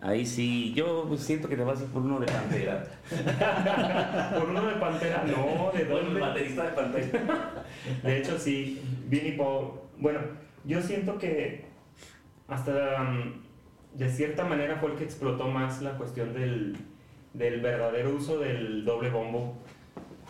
[0.00, 2.86] Ahí sí, yo siento que te vas a ir por uno de Pantera.
[4.38, 5.24] ¿Por uno de Pantera?
[5.24, 6.12] No, ¿de dónde?
[6.12, 7.64] el baterista de Pantera.
[8.04, 9.72] de hecho, sí, Vinnie Paul.
[9.98, 10.20] Bueno,
[10.64, 11.66] yo siento que
[12.46, 13.42] hasta um,
[13.94, 16.76] de cierta manera fue el que explotó más la cuestión del,
[17.34, 19.56] del verdadero uso del doble bombo,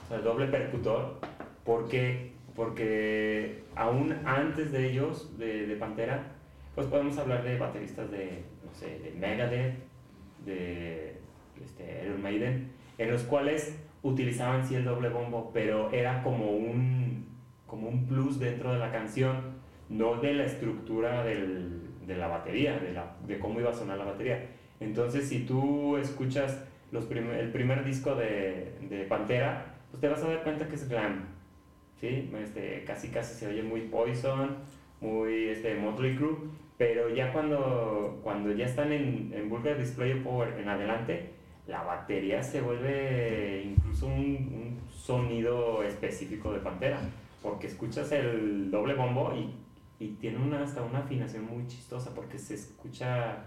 [0.05, 1.19] o sea, el doble percutor,
[1.65, 6.23] porque, porque aún antes de ellos, de, de Pantera,
[6.75, 9.77] pues podemos hablar de bateristas de, no sé, de Megadeth,
[10.45, 11.19] de
[11.63, 17.27] este, Iron Maiden, en los cuales utilizaban sí el doble bombo, pero era como un,
[17.67, 19.58] como un plus dentro de la canción,
[19.89, 22.79] no de la estructura del, de la batería,
[23.27, 24.47] de, cómo iba a sonar la batería.
[24.81, 30.29] Entonces, si tú escuchas los el primer disco de, de, Pantera, pues te vas a
[30.29, 31.27] dar cuenta que es glam,
[32.01, 32.31] ¿sí?
[32.43, 34.57] Este, casi casi se oye muy Poison,
[35.01, 36.37] muy este, Motley Crue,
[36.79, 41.31] pero ya cuando, cuando ya están en, en Vulgar Display Power en adelante,
[41.67, 47.01] la batería se vuelve incluso un, un, sonido específico de Pantera,
[47.43, 49.51] porque escuchas el doble bombo y,
[50.01, 53.45] y tiene una, hasta una afinación muy chistosa, porque se escucha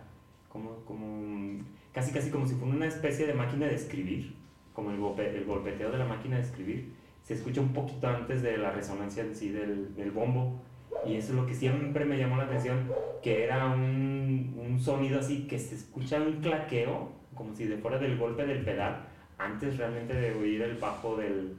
[0.50, 4.36] como, como casi casi como si fuera una especie de máquina de escribir,
[4.74, 6.92] como el, golpe, el golpeteo de la máquina de escribir,
[7.24, 10.62] se escucha un poquito antes de la resonancia en sí del, del bombo
[11.06, 12.92] y eso es lo que siempre me llamó la atención,
[13.24, 17.98] que era un, un sonido así que se escucha un claqueo, como si de fuera
[17.98, 21.58] del golpe del pedal, antes realmente de oír el bajo del,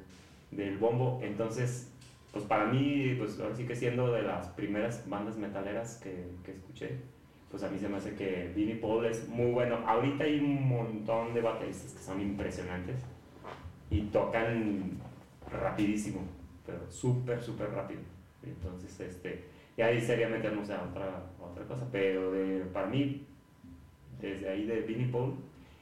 [0.51, 1.21] del bombo.
[1.23, 1.93] Entonces,
[2.33, 6.99] pues para mí, pues así que siendo de las primeras bandas metaleras que, que escuché,
[7.51, 9.77] pues a mí se me hace que Vinnie Paul es muy bueno.
[9.87, 13.03] Ahorita hay un montón de bateristas que son impresionantes
[13.91, 14.99] y tocan
[15.51, 16.23] rapidísimo,
[16.65, 18.01] pero súper, súper rápido.
[18.43, 19.45] Entonces, este,
[19.77, 23.27] y ahí sería meternos a otra, otra cosa, pero de, para mí,
[24.19, 25.35] desde ahí de Vinnie Paul,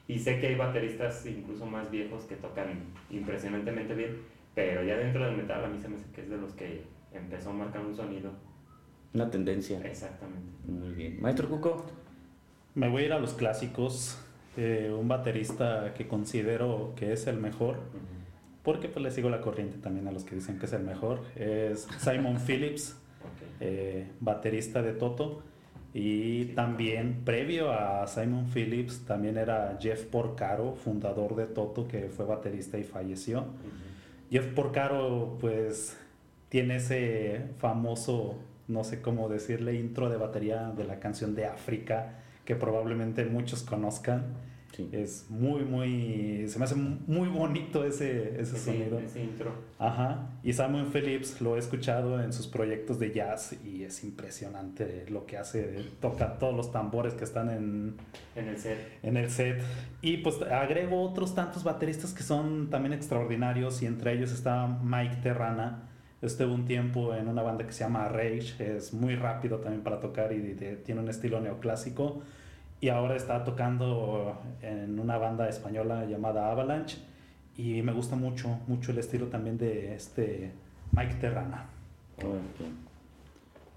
[0.09, 2.67] y sé que hay bateristas incluso más viejos que tocan
[3.09, 4.17] impresionantemente bien,
[4.55, 6.83] pero ya dentro del metal a mí se me hace que es de los que
[7.13, 8.31] empezó a marcar un sonido.
[9.13, 9.79] Una tendencia.
[9.85, 10.51] Exactamente.
[10.65, 11.21] Muy bien.
[11.21, 11.85] Maestro Cuco.
[12.75, 14.17] Me voy a ir a los clásicos.
[14.57, 17.77] Eh, un baterista que considero que es el mejor
[18.63, 21.21] porque pues le sigo la corriente también a los que dicen que es el mejor.
[21.35, 22.95] Es Simon Phillips,
[23.59, 25.43] eh, baterista de Toto.
[25.93, 32.25] Y también, previo a Simon Phillips, también era Jeff Porcaro, fundador de Toto, que fue
[32.25, 33.45] baterista y falleció.
[34.31, 35.97] Jeff Porcaro, pues,
[36.47, 38.37] tiene ese famoso,
[38.69, 43.61] no sé cómo decirle, intro de batería de la canción de África, que probablemente muchos
[43.63, 44.35] conozcan
[44.91, 46.45] es muy, muy.
[46.47, 48.99] Se me hace muy bonito ese, ese sonido.
[48.99, 49.51] Ese intro.
[49.77, 50.29] Ajá.
[50.43, 55.25] Y Samuel Phillips lo he escuchado en sus proyectos de jazz y es impresionante lo
[55.25, 55.85] que hace.
[55.99, 57.95] Toca todos los tambores que están en,
[58.35, 58.77] en el set.
[59.03, 59.61] En el set.
[60.01, 65.17] Y pues agrego otros tantos bateristas que son también extraordinarios y entre ellos está Mike
[65.21, 65.87] Terrana.
[66.21, 69.99] Estuve un tiempo en una banda que se llama Rage, es muy rápido también para
[69.99, 70.55] tocar y
[70.85, 72.21] tiene un estilo neoclásico
[72.81, 76.97] y ahora está tocando en una banda española llamada Avalanche
[77.55, 80.51] y me gusta mucho, mucho el estilo también de este
[80.91, 81.69] Mike Terrana.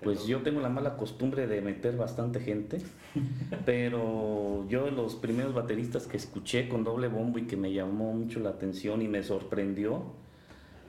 [0.02, 2.78] Pues yo tengo la mala costumbre de meter bastante gente,
[3.66, 8.40] pero yo los primeros bateristas que escuché con doble bombo y que me llamó mucho
[8.40, 10.02] la atención y me sorprendió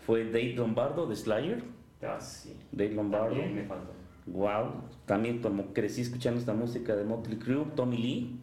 [0.05, 1.63] fue Dave Lombardo de Slayer.
[2.01, 2.55] Ah, sí.
[2.71, 3.35] Dave Lombardo.
[3.35, 4.04] me faltó.
[4.27, 8.39] Wow, también como crecí escuchando esta música de Motley Crue, Tommy Lee,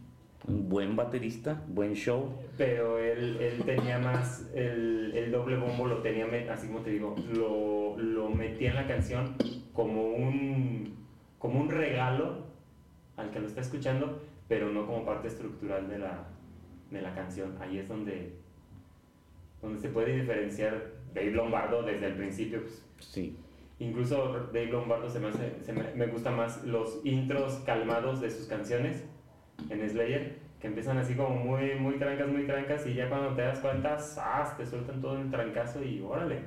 [0.46, 2.38] un buen baterista, buen show.
[2.56, 7.16] Pero él, él tenía más, el, el, doble bombo lo tenía, así como te digo,
[7.32, 9.34] lo, lo metía en la canción
[9.72, 10.94] como un,
[11.38, 12.44] como un regalo
[13.16, 16.28] al que lo está escuchando, pero no como parte estructural de la,
[16.92, 17.56] de la canción.
[17.60, 18.36] Ahí es donde,
[19.60, 22.60] donde se puede diferenciar Dave Lombardo desde el principio.
[22.60, 23.36] Pues, sí
[23.78, 28.30] Incluso Dave Lombardo se me, hace, se me, me gusta más los intros calmados de
[28.30, 29.04] sus canciones
[29.70, 33.42] en Slayer, que empiezan así como muy, muy trancas, muy trancas, y ya cuando te
[33.42, 34.56] das cuenta, ¡zas!
[34.56, 36.40] te sueltan todo el trancazo y órale.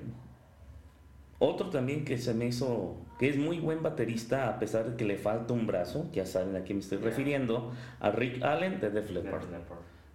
[1.38, 5.04] Otro también que se me hizo, que es muy buen baterista a pesar de que
[5.04, 8.90] le falta un brazo, ya saben a quién me estoy refiriendo, a Rick Allen de
[8.90, 9.44] Def Leppard.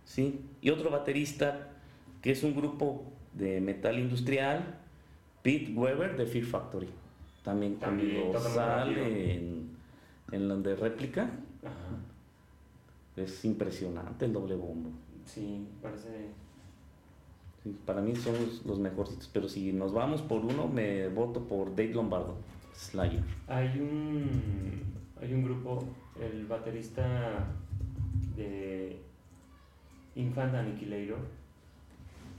[0.05, 1.68] Sí, y otro baterista
[2.23, 4.79] que es un grupo de metal industrial,
[5.42, 6.88] Pete Weber de Fear Factory.
[7.42, 9.70] También También cuando sale en,
[10.31, 11.22] en la de réplica,
[11.62, 11.96] Ajá.
[13.16, 14.90] es impresionante el doble bombo.
[15.24, 16.29] Sí, parece.
[17.62, 21.40] Sí, para mí son los, los mejorcitos, pero si nos vamos por uno, me voto
[21.46, 22.37] por Dave Lombardo,
[22.74, 23.22] Slayer.
[23.48, 24.83] Hay un.
[25.20, 25.85] Hay un grupo,
[26.18, 27.46] el baterista
[28.37, 28.98] de
[30.14, 31.18] Infant Annihilator.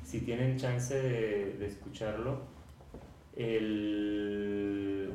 [0.04, 2.40] Si tienen chance de, de escucharlo,
[3.36, 5.14] el.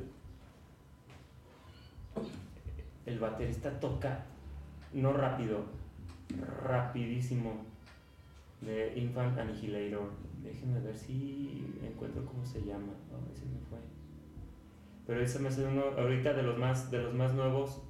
[3.04, 4.24] El baterista toca
[4.92, 5.64] no rápido,
[6.64, 7.52] rapidísimo
[8.60, 10.10] de Infant Annihilator.
[10.42, 12.92] Déjenme ver si encuentro cómo se llama.
[13.26, 13.78] Ver si me fue.
[15.06, 17.80] Pero ese me hace uno ahorita de los más de los más nuevos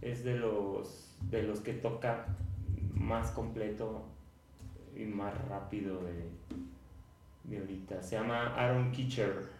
[0.00, 2.26] es de los de los que toca
[2.94, 4.04] más completo
[4.96, 6.28] y más rápido de,
[7.44, 8.02] de ahorita.
[8.02, 9.57] Se llama Aaron Kitcher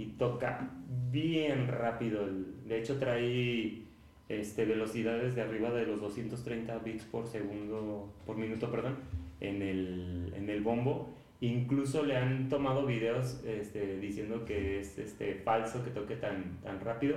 [0.00, 0.70] y toca
[1.10, 2.26] bien rápido.
[2.64, 3.82] De hecho trae
[4.30, 8.96] este, velocidades de arriba de los 230 bits por segundo, por minuto, perdón,
[9.40, 11.10] en el, en el bombo.
[11.42, 16.80] Incluso le han tomado videos este, diciendo que es este, falso que toque tan, tan
[16.80, 17.16] rápido,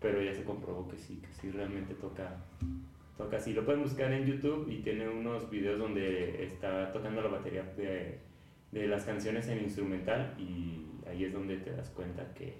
[0.00, 2.36] pero ya se comprobó que sí, que sí realmente toca,
[3.16, 3.52] toca así.
[3.52, 8.18] Lo pueden buscar en YouTube y tiene unos videos donde está tocando la batería de,
[8.72, 12.54] de las canciones en instrumental y ahí es donde te das cuenta que,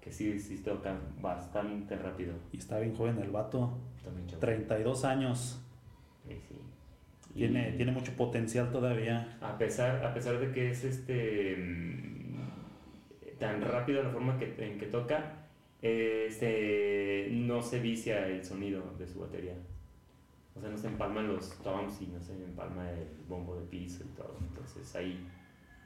[0.00, 2.34] que sí, sí tocan bastante rápido.
[2.52, 3.78] Y está bien joven el vato.
[4.04, 4.40] También chavo.
[4.40, 5.60] 32 años.
[6.26, 6.54] Sí, sí.
[7.34, 9.38] Y Tiene, tiene mucho potencial todavía.
[9.40, 14.78] A pesar, a pesar de que es este mm, tan rápido la forma que, en
[14.78, 15.46] que toca,
[15.82, 19.54] eh, este, no se vicia el sonido de su batería.
[20.54, 24.04] O sea, no se empalman los toms y no se empalma el bombo de piso
[24.04, 24.36] y todo.
[24.40, 25.26] Entonces ahí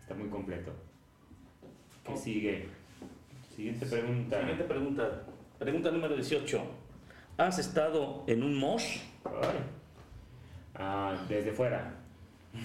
[0.01, 0.73] está muy completo.
[2.05, 2.67] ¿Qué sigue?
[3.55, 4.41] Siguiente pregunta.
[4.41, 5.23] Siguiente pregunta.
[5.59, 6.63] Pregunta número 18.
[7.39, 8.99] ¿Has estado en un mosh?
[10.75, 11.95] Ah, desde fuera.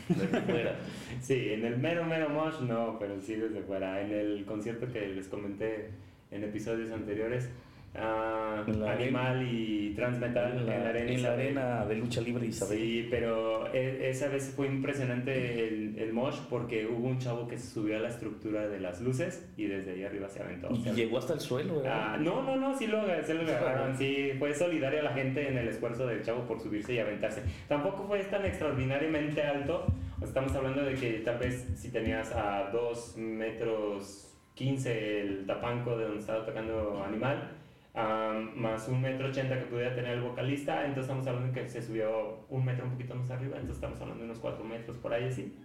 [0.08, 0.75] Desde fuera.
[1.21, 4.02] Sí, en el mero mero mosh no, pero sí desde fuera.
[4.02, 5.89] En el concierto que les comenté
[6.32, 7.49] en episodios anteriores,
[7.95, 11.39] ah, En la Animal y Transmetal en la, en la Isabel.
[11.39, 12.78] arena de lucha libre Isabel.
[12.78, 17.58] Sí, pero e- esa vez fue impresionante el, el mosh porque hubo un chavo que
[17.58, 20.69] se subió a la estructura de las luces y desde ahí arriba se aventó.
[20.71, 21.82] Y Se llegó hasta el suelo.
[21.86, 25.58] Ah, no, no, no, sí lo, sí lo agarraron, sí, fue solidaria la gente en
[25.58, 27.41] el esfuerzo del chavo por subirse y aventarse.
[27.67, 29.86] Tampoco fue tan extraordinariamente alto,
[30.21, 34.25] estamos hablando de que tal vez si tenías a 2 metros
[34.56, 37.49] 15 el tapanco de donde estaba tocando Animal,
[37.95, 41.67] ah, más un metro 80 que pudiera tener el vocalista, entonces estamos hablando de que
[41.67, 44.97] se subió un metro un poquito más arriba, entonces estamos hablando de unos 4 metros
[44.97, 45.56] por ahí así.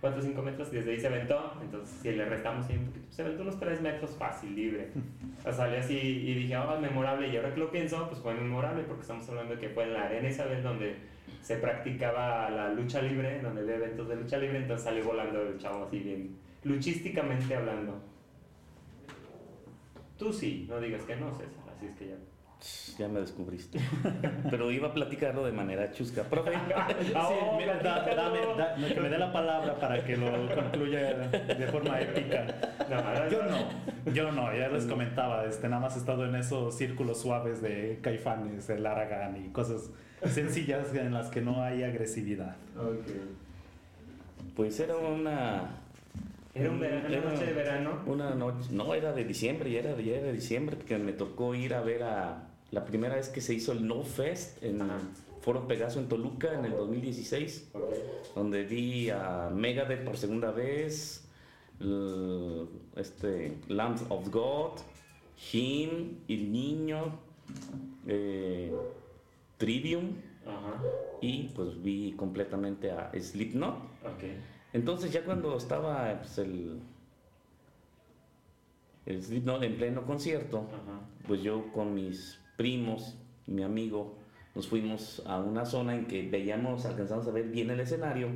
[0.00, 1.52] 4 o 5 metros, y desde ahí se aventó.
[1.60, 4.90] Entonces, si le restamos ahí un poquito, se aventó unos 3 metros fácil, libre.
[5.44, 7.28] O salí así y dije, ah, memorable.
[7.28, 9.94] Y ahora que lo pienso, pues fue memorable porque estamos hablando de que fue en
[9.94, 10.96] la arena Isabel donde
[11.40, 14.58] se practicaba la lucha libre, donde había eventos de lucha libre.
[14.58, 18.00] Entonces salió volando el chavo así bien, luchísticamente hablando.
[20.18, 22.14] Tú sí, no digas que no, César, así es que ya.
[22.98, 23.78] Ya me descubriste.
[24.50, 26.22] Pero iba a platicarlo de manera chusca.
[26.24, 26.52] Profe,
[27.02, 31.14] Sí, oh, mira, da- dame- da- que me dé la palabra para que lo concluya
[31.28, 32.46] de forma épica.
[32.88, 36.74] No, Yo no, yo no, ya les comentaba, este, nada más he estado en esos
[36.76, 39.90] círculos suaves de caifanes, el Aragán y cosas
[40.24, 42.56] sencillas en las que no hay agresividad.
[42.78, 43.06] Ok.
[44.56, 45.82] pues era una.
[46.58, 48.02] Era un verano, una noche de verano.
[48.06, 48.68] Una noche.
[48.72, 51.74] No, era de diciembre, ya era, de- ya era de diciembre, porque me tocó ir
[51.74, 52.48] a ver a.
[52.70, 54.98] La primera vez que se hizo el No Fest en Ajá.
[55.40, 57.70] Foro Pegaso en Toluca en el 2016.
[57.74, 57.82] Ok.
[58.34, 61.26] donde vi a Megadeth por segunda vez,
[62.96, 64.72] este, Lambs of God,
[65.52, 67.18] Him, El Niño,
[68.06, 68.72] eh,
[69.58, 70.16] Trivium
[70.46, 70.82] Ajá.
[71.20, 73.74] y pues vi completamente a Slipknot.
[74.04, 74.24] Ok.
[74.72, 76.80] Entonces ya cuando estaba pues, el,
[79.06, 81.00] en pleno concierto, Ajá.
[81.26, 84.18] pues yo con mis primos, mi amigo,
[84.54, 88.30] nos fuimos a una zona en que veíamos, alcanzamos a ver bien el escenario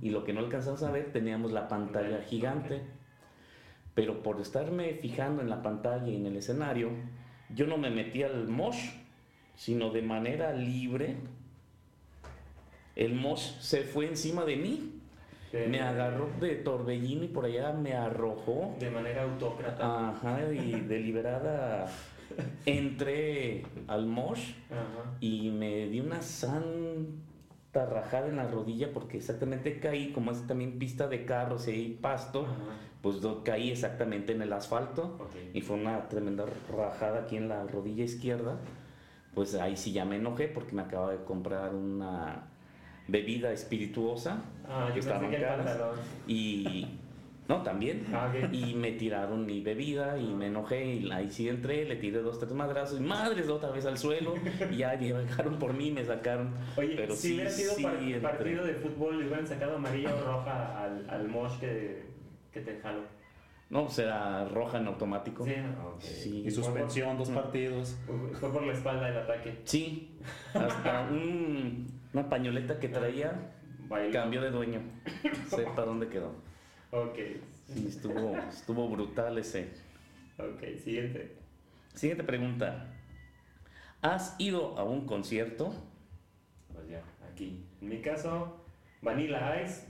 [0.00, 2.80] y lo que no alcanzamos a ver teníamos la pantalla gigante.
[3.94, 6.90] Pero por estarme fijando en la pantalla y en el escenario,
[7.54, 8.90] yo no me metí al mosh,
[9.56, 11.16] sino de manera libre.
[12.96, 14.97] El mosh se fue encima de mí,
[15.52, 18.74] De- me agarró de torbellino y por allá me arrojó.
[18.78, 20.10] De manera autócrata.
[20.10, 21.86] Ajá, y deliberada
[22.66, 25.16] entré al mosh Ajá.
[25.20, 27.26] y me di una san
[27.86, 31.88] rajada en la rodilla porque exactamente caí, como es también pista de carros y hay
[32.00, 32.46] pasto,
[33.02, 35.18] pues caí exactamente en el asfalto
[35.54, 36.44] y fue una tremenda
[36.76, 38.58] rajada aquí en la rodilla izquierda.
[39.34, 42.48] Pues ahí sí ya me enojé porque me acaba de comprar una
[43.08, 45.76] bebida espirituosa ah, que estaban caras
[46.26, 46.86] y
[47.48, 48.04] no, también.
[48.12, 52.20] Ah, y me tiraron mi bebida y me enojé y ahí sí entré, le tiré
[52.20, 54.34] dos, tres madrazos y madres otra vez al suelo
[54.70, 56.52] y ya llegaron por mí, me sacaron.
[56.76, 57.74] Oye, Pero si hubiera sido
[58.20, 62.02] partido de fútbol, le hubieran sacado amarilla o roja al, al mosh que,
[62.52, 63.00] que te jaló.
[63.70, 65.46] No, será roja en automático.
[66.00, 67.96] Sí, Y suspensión, dos partidos.
[68.38, 69.58] Fue por la espalda el ataque.
[69.64, 70.18] Sí,
[70.52, 71.08] hasta
[72.12, 73.32] una pañoleta que traía
[74.12, 74.80] cambió de dueño.
[75.48, 76.32] Sepa dónde quedó.
[76.90, 77.18] Ok.
[77.66, 79.68] Sí, estuvo, estuvo brutal ese.
[80.38, 81.36] Ok, siguiente.
[81.94, 82.86] Siguiente pregunta.
[84.00, 85.74] ¿Has ido a un concierto?
[86.72, 87.64] Pues ya, aquí.
[87.82, 88.64] En mi caso,
[89.02, 89.86] Vanilla Ice,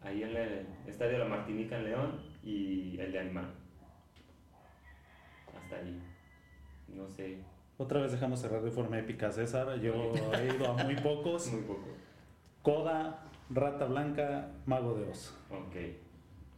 [0.00, 3.52] ahí en el Estadio de la Martinica en León, y el de Animal.
[5.54, 6.00] Hasta ahí.
[6.88, 7.38] No sé.
[7.78, 9.78] Otra vez dejamos cerrar de forma épica, César.
[9.80, 11.46] Yo he ido a muy pocos.
[11.52, 11.88] Muy poco.
[12.62, 15.34] Coda, Rata Blanca, Mago de Oz.
[15.50, 15.76] Ok.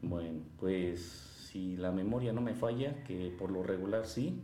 [0.00, 1.02] Bueno, pues
[1.50, 4.40] si la memoria no me falla, que por lo regular sí.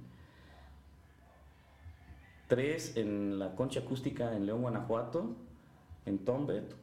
[2.49, 5.37] Tres en la concha acústica en León, Guanajuato,
[6.07, 6.75] en Tombet,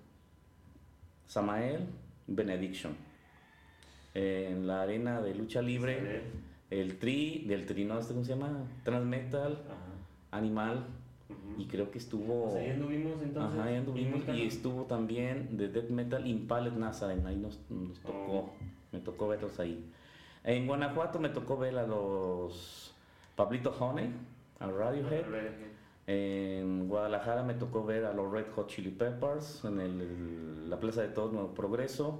[1.27, 1.87] Samael,
[2.27, 2.95] Benediction.
[4.13, 6.23] En la arena de lucha libre,
[6.71, 7.99] el Tri, del Tri, ¿no?
[7.99, 8.63] ¿Este ¿Cómo se llama?
[8.83, 9.59] Transmetal,
[10.31, 10.85] Animal,
[11.57, 12.55] y creo que estuvo.
[12.57, 13.59] Ahí anduvimos entonces.
[13.59, 14.21] Ajá, ahí anduvimos.
[14.29, 17.27] Y, estuvo también de Death Metal Impaled Nazarene.
[17.27, 18.31] Ahí nos, nos tocó.
[18.31, 18.53] Oh.
[18.91, 19.85] Me tocó verlos ahí.
[20.43, 22.93] En Guanajuato me tocó ver a los
[23.35, 24.11] Pablito Honey,
[24.59, 25.25] a Radiohead.
[26.07, 31.01] En Guadalajara me tocó ver a los Red Hot Chili Peppers en el, la Plaza
[31.01, 32.19] de Todos Nuevo Progreso.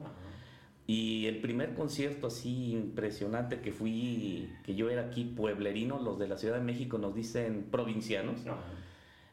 [0.94, 6.28] Y el primer concierto así impresionante que fui, que yo era aquí pueblerino, los de
[6.28, 8.42] la Ciudad de México nos dicen provincianos.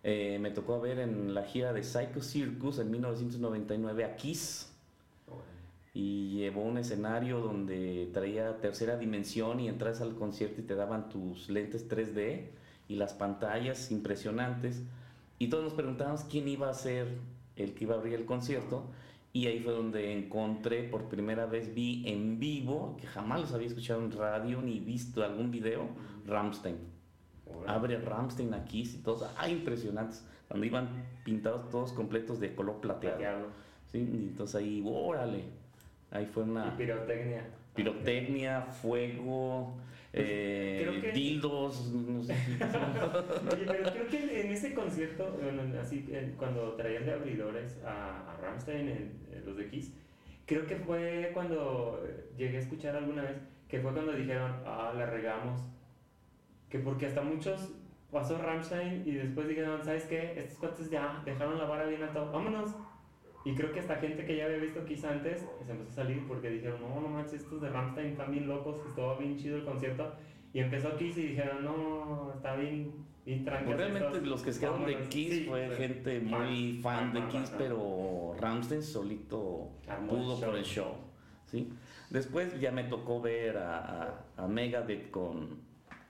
[0.04, 4.72] Eh, me tocó ver en la gira de Psycho Circus en 1999 a Kiss.
[5.94, 11.08] Y llevó un escenario donde traía tercera dimensión y entras al concierto y te daban
[11.08, 12.50] tus lentes 3D
[12.86, 14.84] y las pantallas impresionantes.
[15.40, 17.18] Y todos nos preguntábamos quién iba a ser
[17.56, 18.84] el que iba a abrir el concierto.
[19.32, 23.66] Y ahí fue donde encontré por primera vez, vi en vivo, que jamás los había
[23.66, 25.88] escuchado en radio ni visto algún video,
[26.26, 26.76] Ramstein.
[27.66, 30.88] Abre Ramstein aquí y todos, ah, impresionantes, cuando iban
[31.24, 33.48] pintados todos completos de color plateado.
[33.86, 35.44] Sí, entonces ahí, órale,
[36.10, 36.76] ahí fue una...
[36.76, 37.46] pirotecnia.
[37.74, 39.76] Pirotecnia, fuego,
[40.12, 42.34] eh, dildos, no sé.
[43.52, 45.38] Oye, pero creo que en ese concierto,
[45.80, 46.06] así,
[46.36, 49.92] cuando traían de abridores a, a Ramstein, en, los de Kiss,
[50.46, 52.02] creo que fue cuando
[52.36, 53.36] llegué a escuchar alguna vez,
[53.68, 55.62] que fue cuando dijeron, ah, la regamos
[56.68, 57.70] que porque hasta muchos
[58.10, 60.38] pasó Ramstein y después dijeron, ¿sabes qué?
[60.38, 62.74] Estos cuates ya dejaron la vara bien alta, vámonos.
[63.48, 66.28] Y creo que hasta gente que ya había visto Kiss antes se empezó a salir
[66.28, 69.64] porque dijeron, no, no manches, estos de Ramstein están bien locos, estuvo bien chido el
[69.64, 70.12] concierto.
[70.52, 72.92] Y empezó Kiss y dijeron, no, está bien,
[73.24, 73.76] bien tranquilo.
[73.76, 78.34] Pues realmente los que se quedaron de Kiss fue gente muy fan, de Kiss, pero
[78.38, 79.70] Ramstein solito
[80.06, 80.96] pudo por el show.
[81.46, 81.72] ¿sí?
[82.10, 85.58] Después ya me tocó ver a, a, a Megadeth con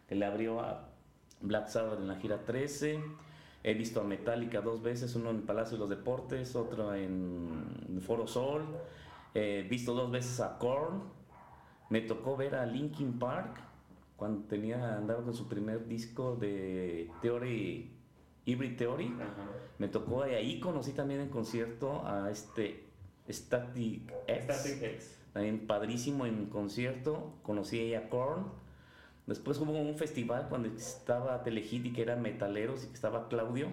[0.08, 0.88] que le abrió a
[1.40, 2.98] Black Sabbath en la gira 13.
[3.64, 8.26] He visto a Metallica dos veces, uno en Palacio de los Deportes, otro en Foro
[8.26, 8.64] Sol.
[9.34, 11.02] He visto dos veces a Korn.
[11.90, 13.60] Me tocó ver a Linkin Park
[14.16, 17.90] cuando tenía andaba con su primer disco de Theory,
[18.44, 19.14] Hybrid Theory.
[19.78, 22.84] Me tocó ahí conocí también en concierto a este
[23.28, 24.44] Static X.
[24.44, 25.18] Static X.
[25.32, 27.34] También padrísimo en concierto.
[27.42, 28.46] Conocí a Korn
[29.28, 33.68] Después hubo un festival cuando estaba Telehit y que eran metaleros y que estaba Claudio.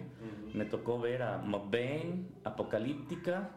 [0.53, 3.51] Me tocó ver a Mudvayne, Apocalíptica,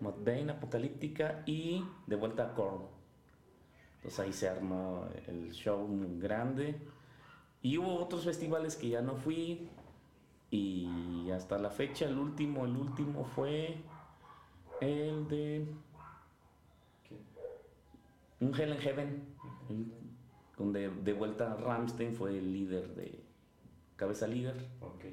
[0.00, 2.82] uh Apocalíptica y de vuelta a Korn.
[3.98, 6.74] Entonces ahí se armó el show muy grande.
[7.62, 9.68] Y hubo otros festivales que ya no fui.
[10.50, 13.76] Y hasta la fecha, el último, el último fue
[14.80, 15.68] el de...
[18.40, 19.22] Un Hell in Heaven
[20.60, 23.18] donde de vuelta Ramstein fue el líder de
[23.96, 24.54] cabeza líder.
[24.80, 25.06] Ok.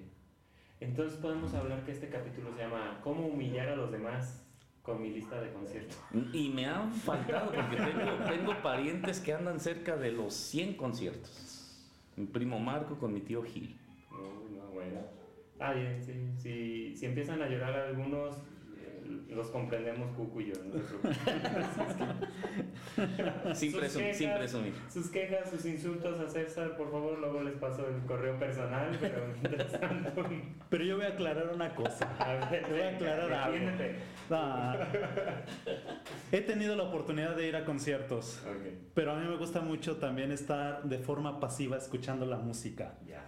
[0.82, 4.43] Entonces podemos hablar que este capítulo se llama ¿Cómo humillar a los demás?
[4.82, 5.98] con mi lista de conciertos.
[6.32, 11.86] Y me han faltado porque tengo, parientes que andan cerca de los 100 conciertos.
[12.16, 13.78] Mi primo Marco con mi tío Gil.
[14.10, 15.02] no, bueno.
[15.60, 16.14] Ah, bien, sí.
[16.38, 18.38] Si, si empiezan a llorar algunos,
[19.30, 20.53] los comprendemos Cucu y yo.
[20.64, 20.74] No.
[23.55, 24.74] Sin, presum- sin presumir.
[24.89, 29.28] Sus quejas, sus insultos a César, por favor, luego les paso el correo personal, pero
[29.41, 30.26] mientras tanto,
[30.70, 32.08] Pero yo voy a aclarar una cosa.
[32.20, 33.58] a ver, Te voy a aclarar algo.
[34.30, 34.74] No.
[36.32, 38.43] He tenido la oportunidad de ir a conciertos,
[38.93, 42.95] pero a mí me gusta mucho también estar de forma pasiva escuchando la música.
[43.05, 43.24] ya.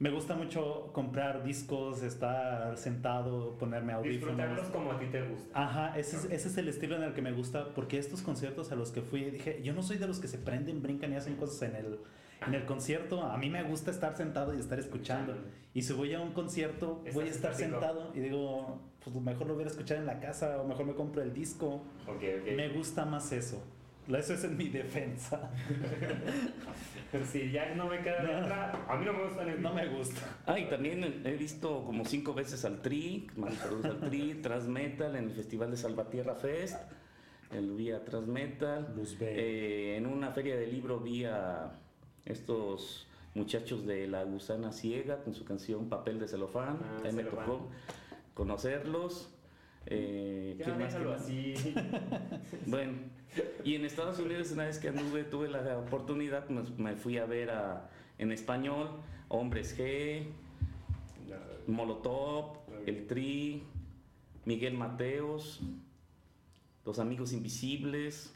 [0.00, 4.36] Me gusta mucho comprar discos, estar sentado, ponerme audífonos.
[4.36, 5.62] Disfrutarlos como a ti te gusta.
[5.62, 8.72] Ajá, ese es, ese es el estilo en el que me gusta, porque estos conciertos
[8.72, 11.16] a los que fui, dije, yo no soy de los que se prenden, brincan y
[11.16, 12.00] hacen cosas en el,
[12.46, 15.36] en el concierto, a mí me gusta estar sentado y estar escuchando.
[15.72, 19.46] Y si voy a un concierto, Estás voy a estar sentado y digo, pues mejor
[19.46, 21.82] lo voy a escuchar en la casa o mejor me compro el disco.
[22.56, 23.62] Me gusta más eso.
[24.08, 25.50] Eso es en mi defensa.
[27.30, 29.86] Si ya no me queda de otra, a mí no me gusta el No me
[29.86, 30.20] gusta.
[30.46, 35.30] Ah, y también he visto como cinco veces al Tri, al Tri, Transmetal en el
[35.30, 36.76] Festival de Salvatierra Fest,
[37.52, 38.94] el vi a Transmetal.
[38.96, 39.26] Luz B.
[39.30, 41.70] Eh, en una feria de libro vi a
[42.24, 46.80] estos muchachos de La Gusana Ciega con su canción Papel de Celofán.
[46.82, 47.68] Ah, Ahí me tocó
[48.34, 49.30] conocerlos.
[49.86, 50.94] Eh, Ya ¿quién más?
[50.94, 51.54] así.
[52.66, 52.92] Bueno,
[53.64, 57.26] y en Estados Unidos una vez que anduve, tuve la oportunidad, me, me fui a
[57.26, 58.90] ver a, en español,
[59.28, 60.26] Hombres G,
[61.66, 63.62] Molotov, El Tri,
[64.44, 65.60] Miguel Mateos,
[66.84, 68.34] Los Amigos Invisibles,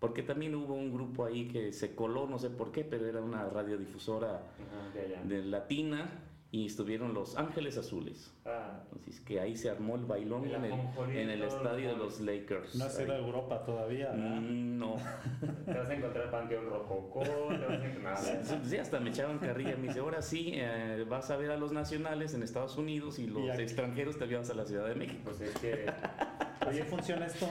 [0.00, 3.20] porque también hubo un grupo ahí que se coló, no sé por qué, pero era
[3.20, 6.08] una radiodifusora Ajá, de de latina
[6.54, 8.32] y estuvieron Los Ángeles Azules.
[8.46, 10.72] Ah, Así es que ahí se armó el bailón El en el,
[11.16, 12.76] en el estadio de los Lakers.
[12.76, 13.24] No has ido a Ahí.
[13.24, 14.10] Europa todavía.
[14.12, 14.40] ¿verdad?
[14.40, 14.94] Mm, No.
[15.66, 17.28] te vas a encontrar Panteón Rococó, te
[17.66, 18.64] vas a encontrar...
[18.64, 19.76] Sí, hasta me echaban carrilla.
[19.76, 23.26] Me dice, ahora sí, eh, vas a ver a los nacionales en Estados Unidos y
[23.26, 25.22] los Y extranjeros te llevas a la Ciudad de México.
[25.24, 25.86] Pues es que...
[26.60, 27.48] ¿Así funciona esto?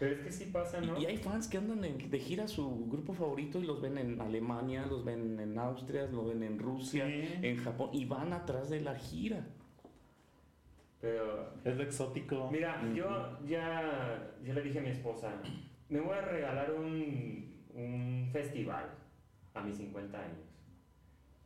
[0.00, 0.98] Pero es que sí pasa, ¿no?
[0.98, 3.98] Y hay fans que andan en- de gira a su grupo favorito y los ven
[3.98, 7.34] en Alemania, los ven en Austria, los ven en Rusia, Sí.
[7.42, 9.46] en Japón y van atrás de la gira.
[11.00, 12.48] Pero Es lo exótico.
[12.50, 15.34] Mira, yo ya, ya le dije a mi esposa,
[15.88, 18.86] me voy a regalar un, un festival
[19.54, 20.38] a mis 50 años.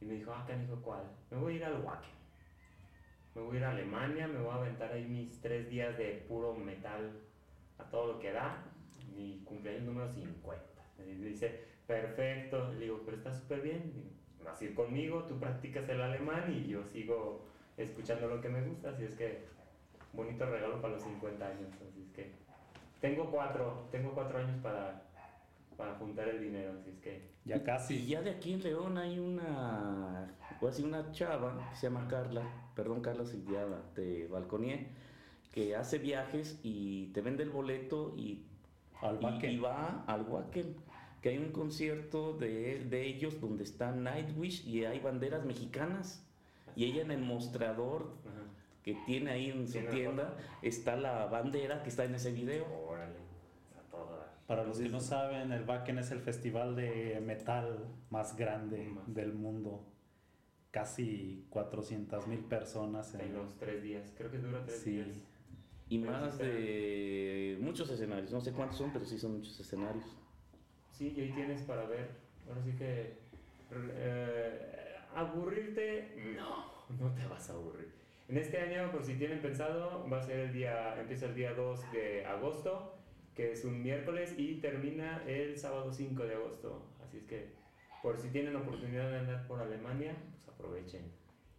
[0.00, 1.02] Y me dijo, ah, canijo, ¿cuál?
[1.30, 2.11] Me voy a ir al Wacken.
[3.34, 6.24] Me voy a ir a Alemania, me voy a aventar ahí mis tres días de
[6.28, 7.11] puro metal
[7.78, 8.64] a todo lo que da.
[9.14, 10.64] Mi cumpleaños número 50.
[11.06, 12.72] Y dice, perfecto.
[12.74, 13.92] Le digo, pero está súper bien.
[13.94, 14.10] Digo,
[14.44, 17.46] vas a ir conmigo, tú practicas el alemán y yo sigo
[17.76, 18.90] escuchando lo que me gusta.
[18.90, 19.44] Así es que
[20.12, 21.68] bonito regalo para los 50 años.
[21.88, 22.32] Así es que
[23.00, 25.02] tengo cuatro, tengo cuatro años para,
[25.76, 26.72] para juntar el dinero.
[26.78, 28.06] Así es que Ya Y casi.
[28.06, 32.42] ya de aquí en León hay una, o así una chava que se llama Carla,
[32.74, 34.88] perdón Carla si ya te balconié,
[35.55, 38.42] que hace viajes y te vende el boleto y,
[39.00, 40.74] Al y- y va al Wacken,
[41.22, 46.26] que hay un concierto de, de ellos donde está Nightwish y hay banderas mexicanas.
[46.74, 48.48] Y ella en el mostrador ajá.
[48.82, 52.66] que tiene ahí en su tienda está la bandera que está en ese video.
[52.88, 53.14] órale,
[53.92, 54.46] a.
[54.48, 57.78] Para los que no saben, el Wacken es el festival de metal
[58.11, 59.14] más grande Más.
[59.14, 59.84] del mundo.
[60.72, 63.14] Casi 400 mil personas.
[63.14, 63.34] En En...
[63.34, 64.90] los tres días, creo que dura tres Sí.
[64.96, 65.22] días.
[65.95, 70.05] Y Pero más de muchos escenarios, no sé cuántos son, pero sí son muchos escenarios.
[70.90, 72.11] Sí, y ahí tienes para ver.
[72.49, 73.12] Ahora sí que.
[73.92, 76.66] eh, aburrirte, no,
[76.99, 77.92] no te vas a aburrir.
[78.28, 81.55] En este año, por si tienen pensado, va a ser el día, empieza el día
[81.55, 82.97] 2 de agosto,
[83.36, 86.82] que es un miércoles, y termina el sábado 5 de agosto.
[87.07, 87.51] Así es que,
[88.03, 91.03] por si tienen oportunidad de andar por Alemania, pues aprovechen.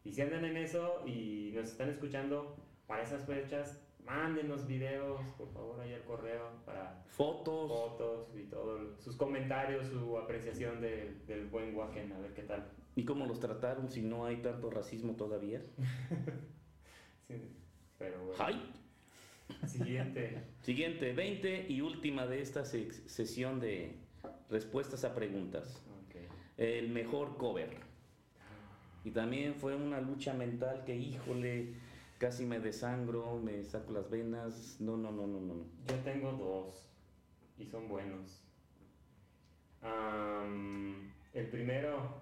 [0.03, 5.51] Y si andan en eso y nos están escuchando para esas fechas, mándenos videos, por
[5.53, 11.47] favor, ahí al correo para Fotos, fotos y todo, sus comentarios, su apreciación de- del
[11.47, 12.67] buen Wacken, a ver qué tal.
[12.95, 15.61] y cómo los trataron si no hay tanto racismo todavía.
[17.27, 17.35] Sí,
[17.97, 18.43] pero bueno.
[18.43, 18.71] ¡Ay!
[19.67, 20.43] Siguiente.
[20.61, 23.95] Siguiente, 20 y última de esta se- sesión de
[24.49, 25.81] respuestas a preguntas.
[26.57, 27.69] El mejor cover.
[29.03, 31.73] Y también fue una lucha mental que, híjole,
[32.17, 34.77] casi me desangro, me saco las venas.
[34.79, 35.55] No, no, no, no, no.
[35.55, 35.65] no.
[35.87, 36.89] Yo tengo dos
[37.57, 38.41] y son buenos.
[41.33, 42.21] El primero,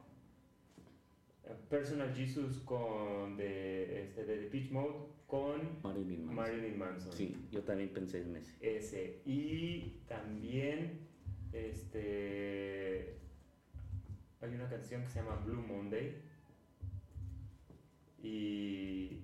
[1.70, 6.36] Personal Jesus con de, este, de The Pitch Mode con Marilyn Manson.
[6.36, 7.14] Marilyn Manson.
[7.14, 8.78] Sí, yo también pensé en ese.
[8.78, 9.22] Ese.
[9.26, 11.08] Y también
[11.52, 13.20] este
[14.42, 16.22] hay una canción que se llama Blue Monday.
[18.22, 19.20] Y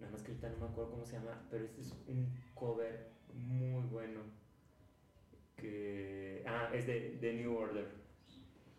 [0.00, 3.08] nada más que ahorita no me acuerdo cómo se llama, pero este es un cover
[3.34, 4.20] muy bueno.
[5.56, 6.44] Que.
[6.46, 7.86] Ah, es de, de New Order.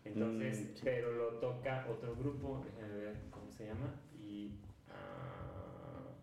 [0.04, 0.80] Entonces, Mm, sí.
[0.82, 4.00] pero lo toca otro grupo, déjame ver cómo se llama.
[4.18, 4.52] Y.
[4.88, 6.14] ah,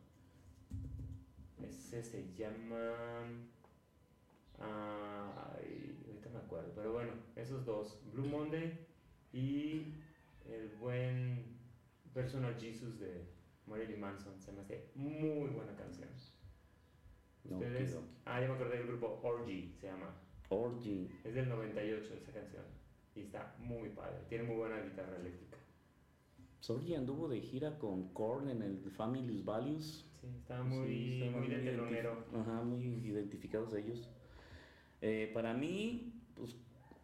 [1.61, 2.93] ese se llama.
[4.59, 8.73] ay, ahorita me acuerdo, pero bueno, esos dos: Blue Monday
[9.33, 9.93] y
[10.49, 11.55] el buen
[12.13, 13.25] Personal Jesus de
[13.68, 14.39] Marilyn Manson.
[14.41, 16.09] Se me hace muy buena canción.
[17.43, 17.91] No, Ustedes.
[17.91, 18.05] quiero.
[18.26, 20.13] Ah, ya me acordé del grupo Orgy, se llama.
[20.49, 21.09] Orgy.
[21.24, 22.63] Es del 98 esa canción.
[23.15, 24.18] Y está muy padre.
[24.30, 25.57] Tiene muy buena guitarra eléctrica.
[26.59, 30.05] Sorry anduvo de gira con Korn en el Family's Values.
[30.20, 32.26] Sí, está muy, Sí, muy de telonero.
[32.32, 34.09] identif- Ajá, muy identificados ellos.
[35.01, 36.16] Eh, para mí,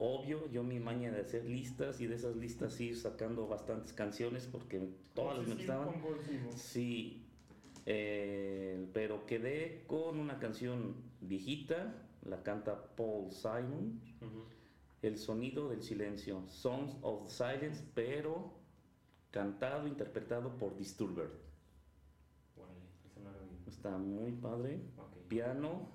[0.03, 4.47] obvio, yo mi maña de hacer listas y de esas listas ir sacando bastantes canciones
[4.51, 5.89] porque todas me gustaban.
[6.55, 7.25] Sí,
[7.85, 11.95] eh, pero quedé con una canción viejita,
[12.25, 14.01] la canta Paul Simon,
[15.01, 18.51] El sonido del silencio, Songs of Silence, pero
[19.31, 21.29] cantado, interpretado por Disturbed.
[23.67, 24.81] Está muy padre.
[25.29, 25.87] Piano,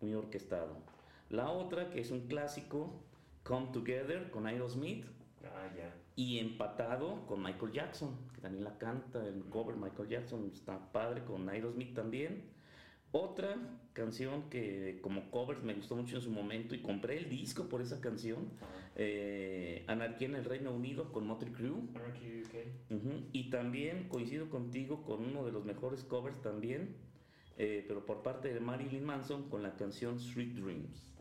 [0.00, 0.87] muy orquestado.
[1.30, 3.02] La otra, que es un clásico,
[3.42, 5.04] Come Together con Aerosmith.
[5.44, 5.94] Ah, ya.
[6.16, 11.24] Y empatado con Michael Jackson, que también la canta, el cover Michael Jackson está padre
[11.24, 12.44] con Aerosmith también.
[13.10, 13.56] Otra
[13.94, 17.80] canción que como cover me gustó mucho en su momento y compré el disco por
[17.80, 18.50] esa canción,
[18.96, 21.70] eh, Anarquía en el Reino Unido con Motley Crue.
[21.70, 23.30] UK.
[23.32, 26.96] Y también coincido contigo con uno de los mejores covers también,
[27.56, 31.17] eh, pero por parte de Marilyn Manson con la canción Sweet Dreams.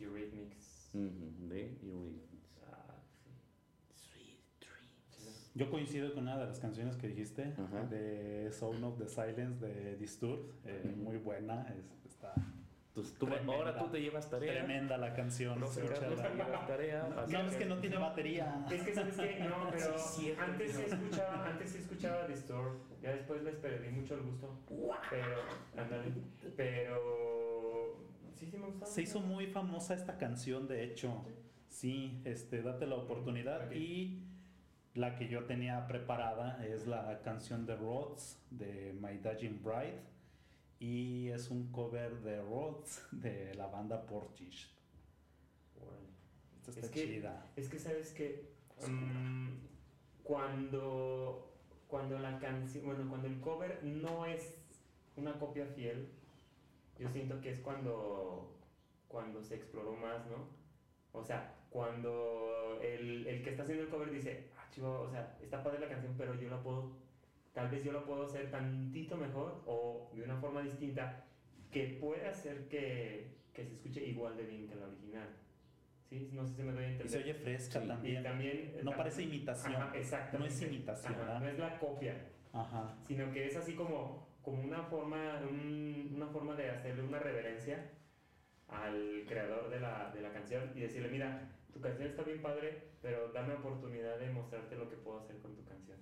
[0.00, 0.90] Eurythmics.
[0.92, 2.60] De Eurythmics.
[2.66, 3.30] Ah, sí.
[3.94, 5.50] Sweet Dreams.
[5.54, 7.84] Yo coincido con una de las canciones que dijiste, Ajá.
[7.86, 12.34] de Sound of the Silence de Disturbed, eh, muy buena, es- está
[12.88, 13.54] Entonces, tú- Tremenda.
[13.54, 14.52] ahora tú te llevas tarea.
[14.52, 15.62] tremenda la canción.
[15.62, 16.00] Escúchala.
[16.08, 17.26] te llevas tarea.
[17.28, 18.66] No, es que no tiene batería.
[18.72, 23.12] Es que sabes que no, pero Sí, antes sí escuchaba, antes sí escuchaba Disturbed, ya
[23.12, 24.58] después les perdí mucho el gusto.
[25.10, 25.36] Pero,
[25.76, 26.12] ándale,
[26.56, 27.94] pero
[28.34, 28.90] sí, sí me gustaba.
[28.90, 31.24] Se hizo muy famosa esta canción, de hecho.
[31.68, 33.70] Sí, este, date la oportunidad.
[33.72, 34.22] Y
[34.94, 40.02] la que yo tenía preparada es la canción de Rhodes, de My Daging Bride.
[40.80, 44.72] Y es un cover de Rhodes de la banda Portish.
[46.68, 47.46] Esta está es que, chida.
[47.56, 48.50] Es que sabes que
[48.86, 49.48] mm,
[50.22, 51.52] cuando,
[51.86, 54.58] cuando la canción, bueno, cuando el cover no es
[55.16, 56.08] una copia fiel,
[56.98, 58.56] yo siento que es cuando,
[59.08, 60.48] cuando se exploró más, ¿no?
[61.12, 65.36] O sea, cuando el, el que está haciendo el cover dice, ah, chivo, o sea,
[65.42, 66.92] está padre la canción, pero yo la puedo,
[67.52, 71.24] tal vez yo la puedo hacer tantito mejor o de una forma distinta
[71.70, 75.28] que puede hacer que, que se escuche igual de bien que la original.
[76.08, 76.30] ¿Sí?
[76.32, 77.06] No sé si me doy a entender.
[77.06, 78.20] Y se oye fresca Sí, también.
[78.20, 79.74] Y también, no tam- parece imitación.
[79.76, 80.38] Ajá, exactamente.
[80.38, 81.40] No es imitación, Ajá, ¿verdad?
[81.40, 82.96] no es la copia, Ajá.
[83.06, 87.90] sino que es así como, como una, forma, un- una forma de hacerle una reverencia
[88.68, 92.78] al creador de la, de la canción y decirle, mira, tu canción está bien padre,
[93.02, 95.98] pero dame oportunidad de mostrarte lo que puedo hacer con tu canción.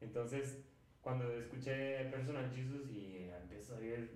[0.00, 0.64] Entonces,
[1.00, 4.10] cuando escuché Personal Jesus y empiezo a oír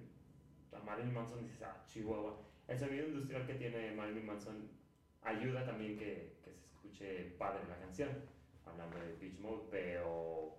[0.72, 2.36] a Marilyn Manson, dices, ah, chihuahua.
[2.66, 4.68] El sonido industrial que tiene Marilyn Manson
[5.22, 8.10] ayuda también que, que se escuche padre la canción,
[8.64, 10.56] hablando de Beach Mode, pero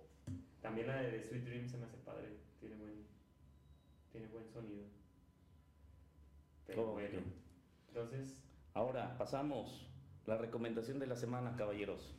[0.62, 2.28] también la de Sweet Dream se me hace padre,
[2.60, 3.06] tiene buen,
[4.12, 4.84] tiene buen sonido.
[6.66, 6.92] Pero Ok.
[6.94, 7.20] bueno,
[7.88, 8.42] entonces,
[8.74, 9.88] Ahora pasamos
[10.26, 12.14] la recomendación de la semana, caballeros.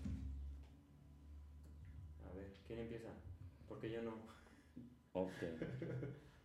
[2.29, 3.09] a ver, ¿quién empieza?
[3.67, 4.15] Porque yo no.
[5.13, 5.31] Ok.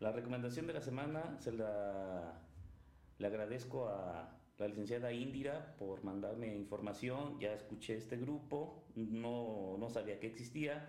[0.01, 2.41] La recomendación de la semana se la
[3.19, 7.39] le agradezco a la licenciada Indira por mandarme información.
[7.41, 10.89] Ya escuché este grupo, no, no sabía que existía.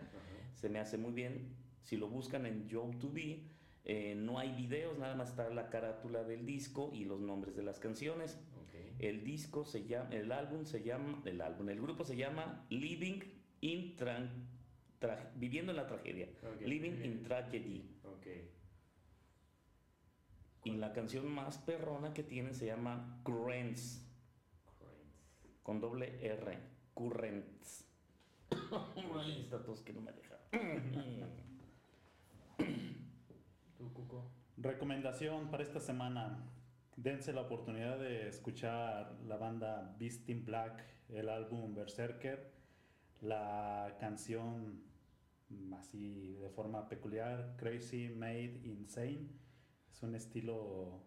[0.56, 1.56] Se me hace muy bien.
[1.86, 3.40] Si lo buscan en YouTube,
[3.86, 7.64] eh, no hay videos, nada más está la carátula del disco y los nombres de
[7.64, 8.38] las canciones.
[9.00, 13.20] El disco se llama, el álbum se llama, el álbum, el grupo se llama Living
[13.62, 14.30] in Tran-
[15.02, 16.28] Tra- Viviendo en la Tragedia.
[16.62, 17.90] Living in Tragedy.
[18.04, 18.28] Ok.
[20.64, 24.02] Y la canción más perrona que tienen se llama Currents,
[24.80, 25.60] Currents.
[25.62, 26.58] con doble R.
[26.96, 27.86] Currents.
[29.16, 30.40] Ay, esta tos que no me deja.
[33.78, 34.32] ¿Tú, Cuco?
[34.58, 36.52] Recomendación para esta semana.
[36.96, 42.54] Dense la oportunidad de escuchar la banda Beast in Black, el álbum Berserker,
[43.22, 44.84] la canción
[45.78, 49.30] así de forma peculiar, Crazy Made Insane.
[49.92, 51.04] Es un estilo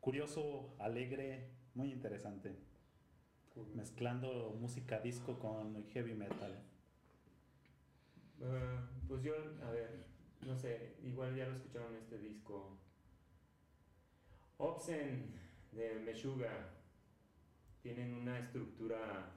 [0.00, 2.54] curioso, alegre, muy interesante.
[3.74, 6.62] Mezclando música disco con heavy metal.
[8.42, 10.06] Ah, pues yo, a ver,
[10.46, 12.78] no sé, igual ya lo escucharon este disco.
[14.58, 15.32] Obsen
[15.72, 16.70] de Meshuga
[17.82, 19.32] tienen una estructura,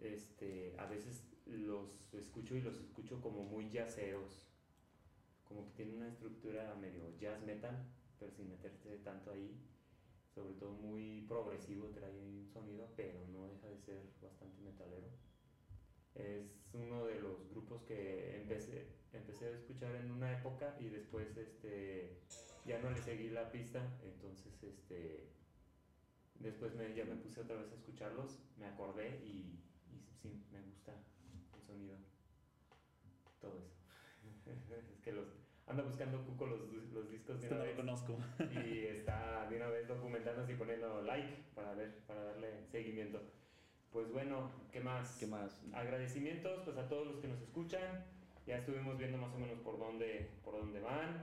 [0.00, 4.50] este, a veces los escucho y los escucho como muy jazzeros,
[5.48, 7.76] como que tienen una estructura medio jazz metal,
[8.18, 9.58] pero sin meterse tanto ahí,
[10.34, 15.08] sobre todo muy progresivo, trae un sonido, pero no deja de ser bastante metalero.
[16.14, 21.36] Es uno de los grupos que empecé, empecé a escuchar en una época y después
[21.36, 22.18] este,
[22.64, 25.28] ya no le seguí la pista, entonces este,
[26.36, 29.60] después me, ya me puse otra vez a escucharlos, me acordé y,
[29.90, 30.92] y sí, me gusta
[31.54, 31.96] el sonido,
[33.40, 33.74] todo eso.
[34.92, 35.26] es que los,
[35.66, 36.60] anda buscando Cuco los,
[36.92, 37.76] los discos de una vez.
[37.76, 38.18] conozco.
[38.50, 43.20] y está de una vez documentándose y poniendo like para ver, para darle seguimiento.
[43.94, 45.16] Pues bueno, ¿qué más?
[45.20, 45.62] ¿Qué más?
[45.72, 48.04] Agradecimientos pues a todos los que nos escuchan.
[48.44, 51.22] Ya estuvimos viendo más o menos por dónde, por dónde van.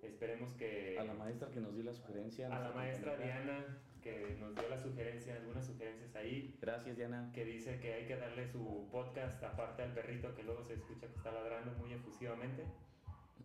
[0.00, 0.96] Esperemos que...
[1.00, 2.46] A la maestra que nos dio la sugerencia.
[2.46, 6.56] A la maestra Diana que nos dio la sugerencia, algunas sugerencias ahí.
[6.60, 7.28] Gracias Diana.
[7.34, 11.08] Que dice que hay que darle su podcast aparte al perrito que luego se escucha
[11.08, 12.64] que está ladrando muy efusivamente.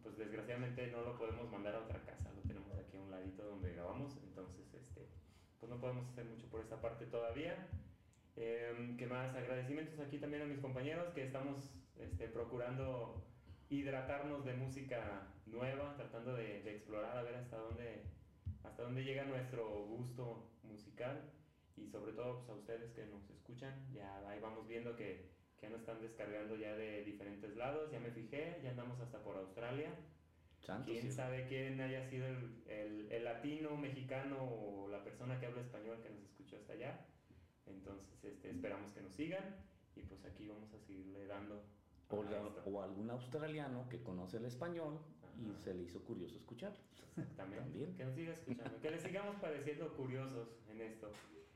[0.03, 3.43] Pues desgraciadamente no lo podemos mandar a otra casa, lo tenemos aquí a un ladito
[3.43, 5.01] donde grabamos, entonces este,
[5.59, 7.67] pues no podemos hacer mucho por esta parte todavía.
[8.39, 9.33] Eh, ¿Qué más?
[9.35, 13.25] Agradecimientos aquí también a mis compañeros que estamos este, procurando
[13.67, 18.03] hidratarnos de música nueva, tratando de, de, explorar a ver hasta dónde,
[18.63, 21.31] hasta dónde llega nuestro gusto musical
[21.75, 25.69] y sobre todo pues, a ustedes que nos escuchan, ya ahí vamos viendo que, que
[25.69, 29.89] nos están descargando ya de diferentes lados, ya me fijé, ya andamos hasta por Australia.
[30.85, 35.61] ¿Quién sabe quién haya sido el, el, el latino, mexicano o la persona que habla
[35.61, 37.05] español que nos escuchó hasta allá?
[37.69, 39.55] Entonces, este, esperamos que nos sigan
[39.95, 41.63] y pues aquí vamos a seguirle dando.
[42.09, 42.23] O,
[42.69, 44.97] o algún australiano que conoce el español
[45.37, 46.73] y se le hizo curioso escuchar.
[47.17, 47.63] Exactamente.
[47.63, 47.95] También.
[47.95, 48.79] Que nos siga escuchando.
[48.79, 51.11] que le sigamos pareciendo curiosos en esto.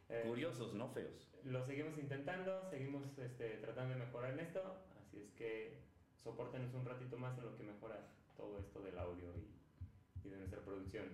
[0.09, 1.29] Eh, curiosos, no feos.
[1.45, 4.61] Lo seguimos intentando, seguimos este, tratando de mejorar en esto.
[4.99, 5.77] Así es que
[6.17, 10.37] soportenos un ratito más en lo que mejora todo esto del audio y, y de
[10.37, 11.05] nuestra producción.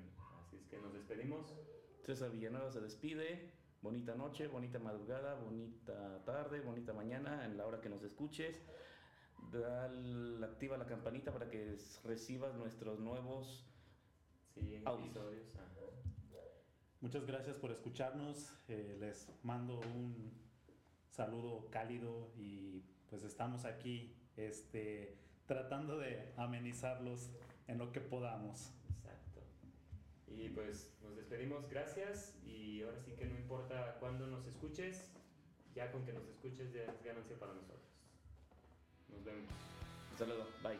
[0.42, 1.54] Así es que nos despedimos.
[2.04, 3.52] César Villanueva se despide.
[3.82, 8.56] Bonita noche, bonita madrugada, bonita tarde, bonita mañana, en la hora que nos escuches.
[9.52, 13.66] Dale, activa la campanita para que recibas nuestros nuevos
[14.56, 15.46] sí, episodios.
[17.02, 18.52] Muchas gracias por escucharnos.
[18.68, 20.34] Eh, les mando un
[21.12, 27.30] saludo cálido y pues estamos aquí este, tratando de amenizarlos
[27.68, 28.74] en lo que podamos.
[28.90, 29.42] Exacto.
[30.28, 30.97] Y pues
[31.28, 32.34] despedimos, gracias.
[32.46, 35.12] Y ahora sí que no importa cuándo nos escuches,
[35.76, 37.82] ya con que nos escuches ya es ganancia para nosotros.
[39.10, 39.52] Nos vemos.
[40.12, 40.80] Un saludo, bye.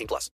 [0.00, 0.28] 18 plus.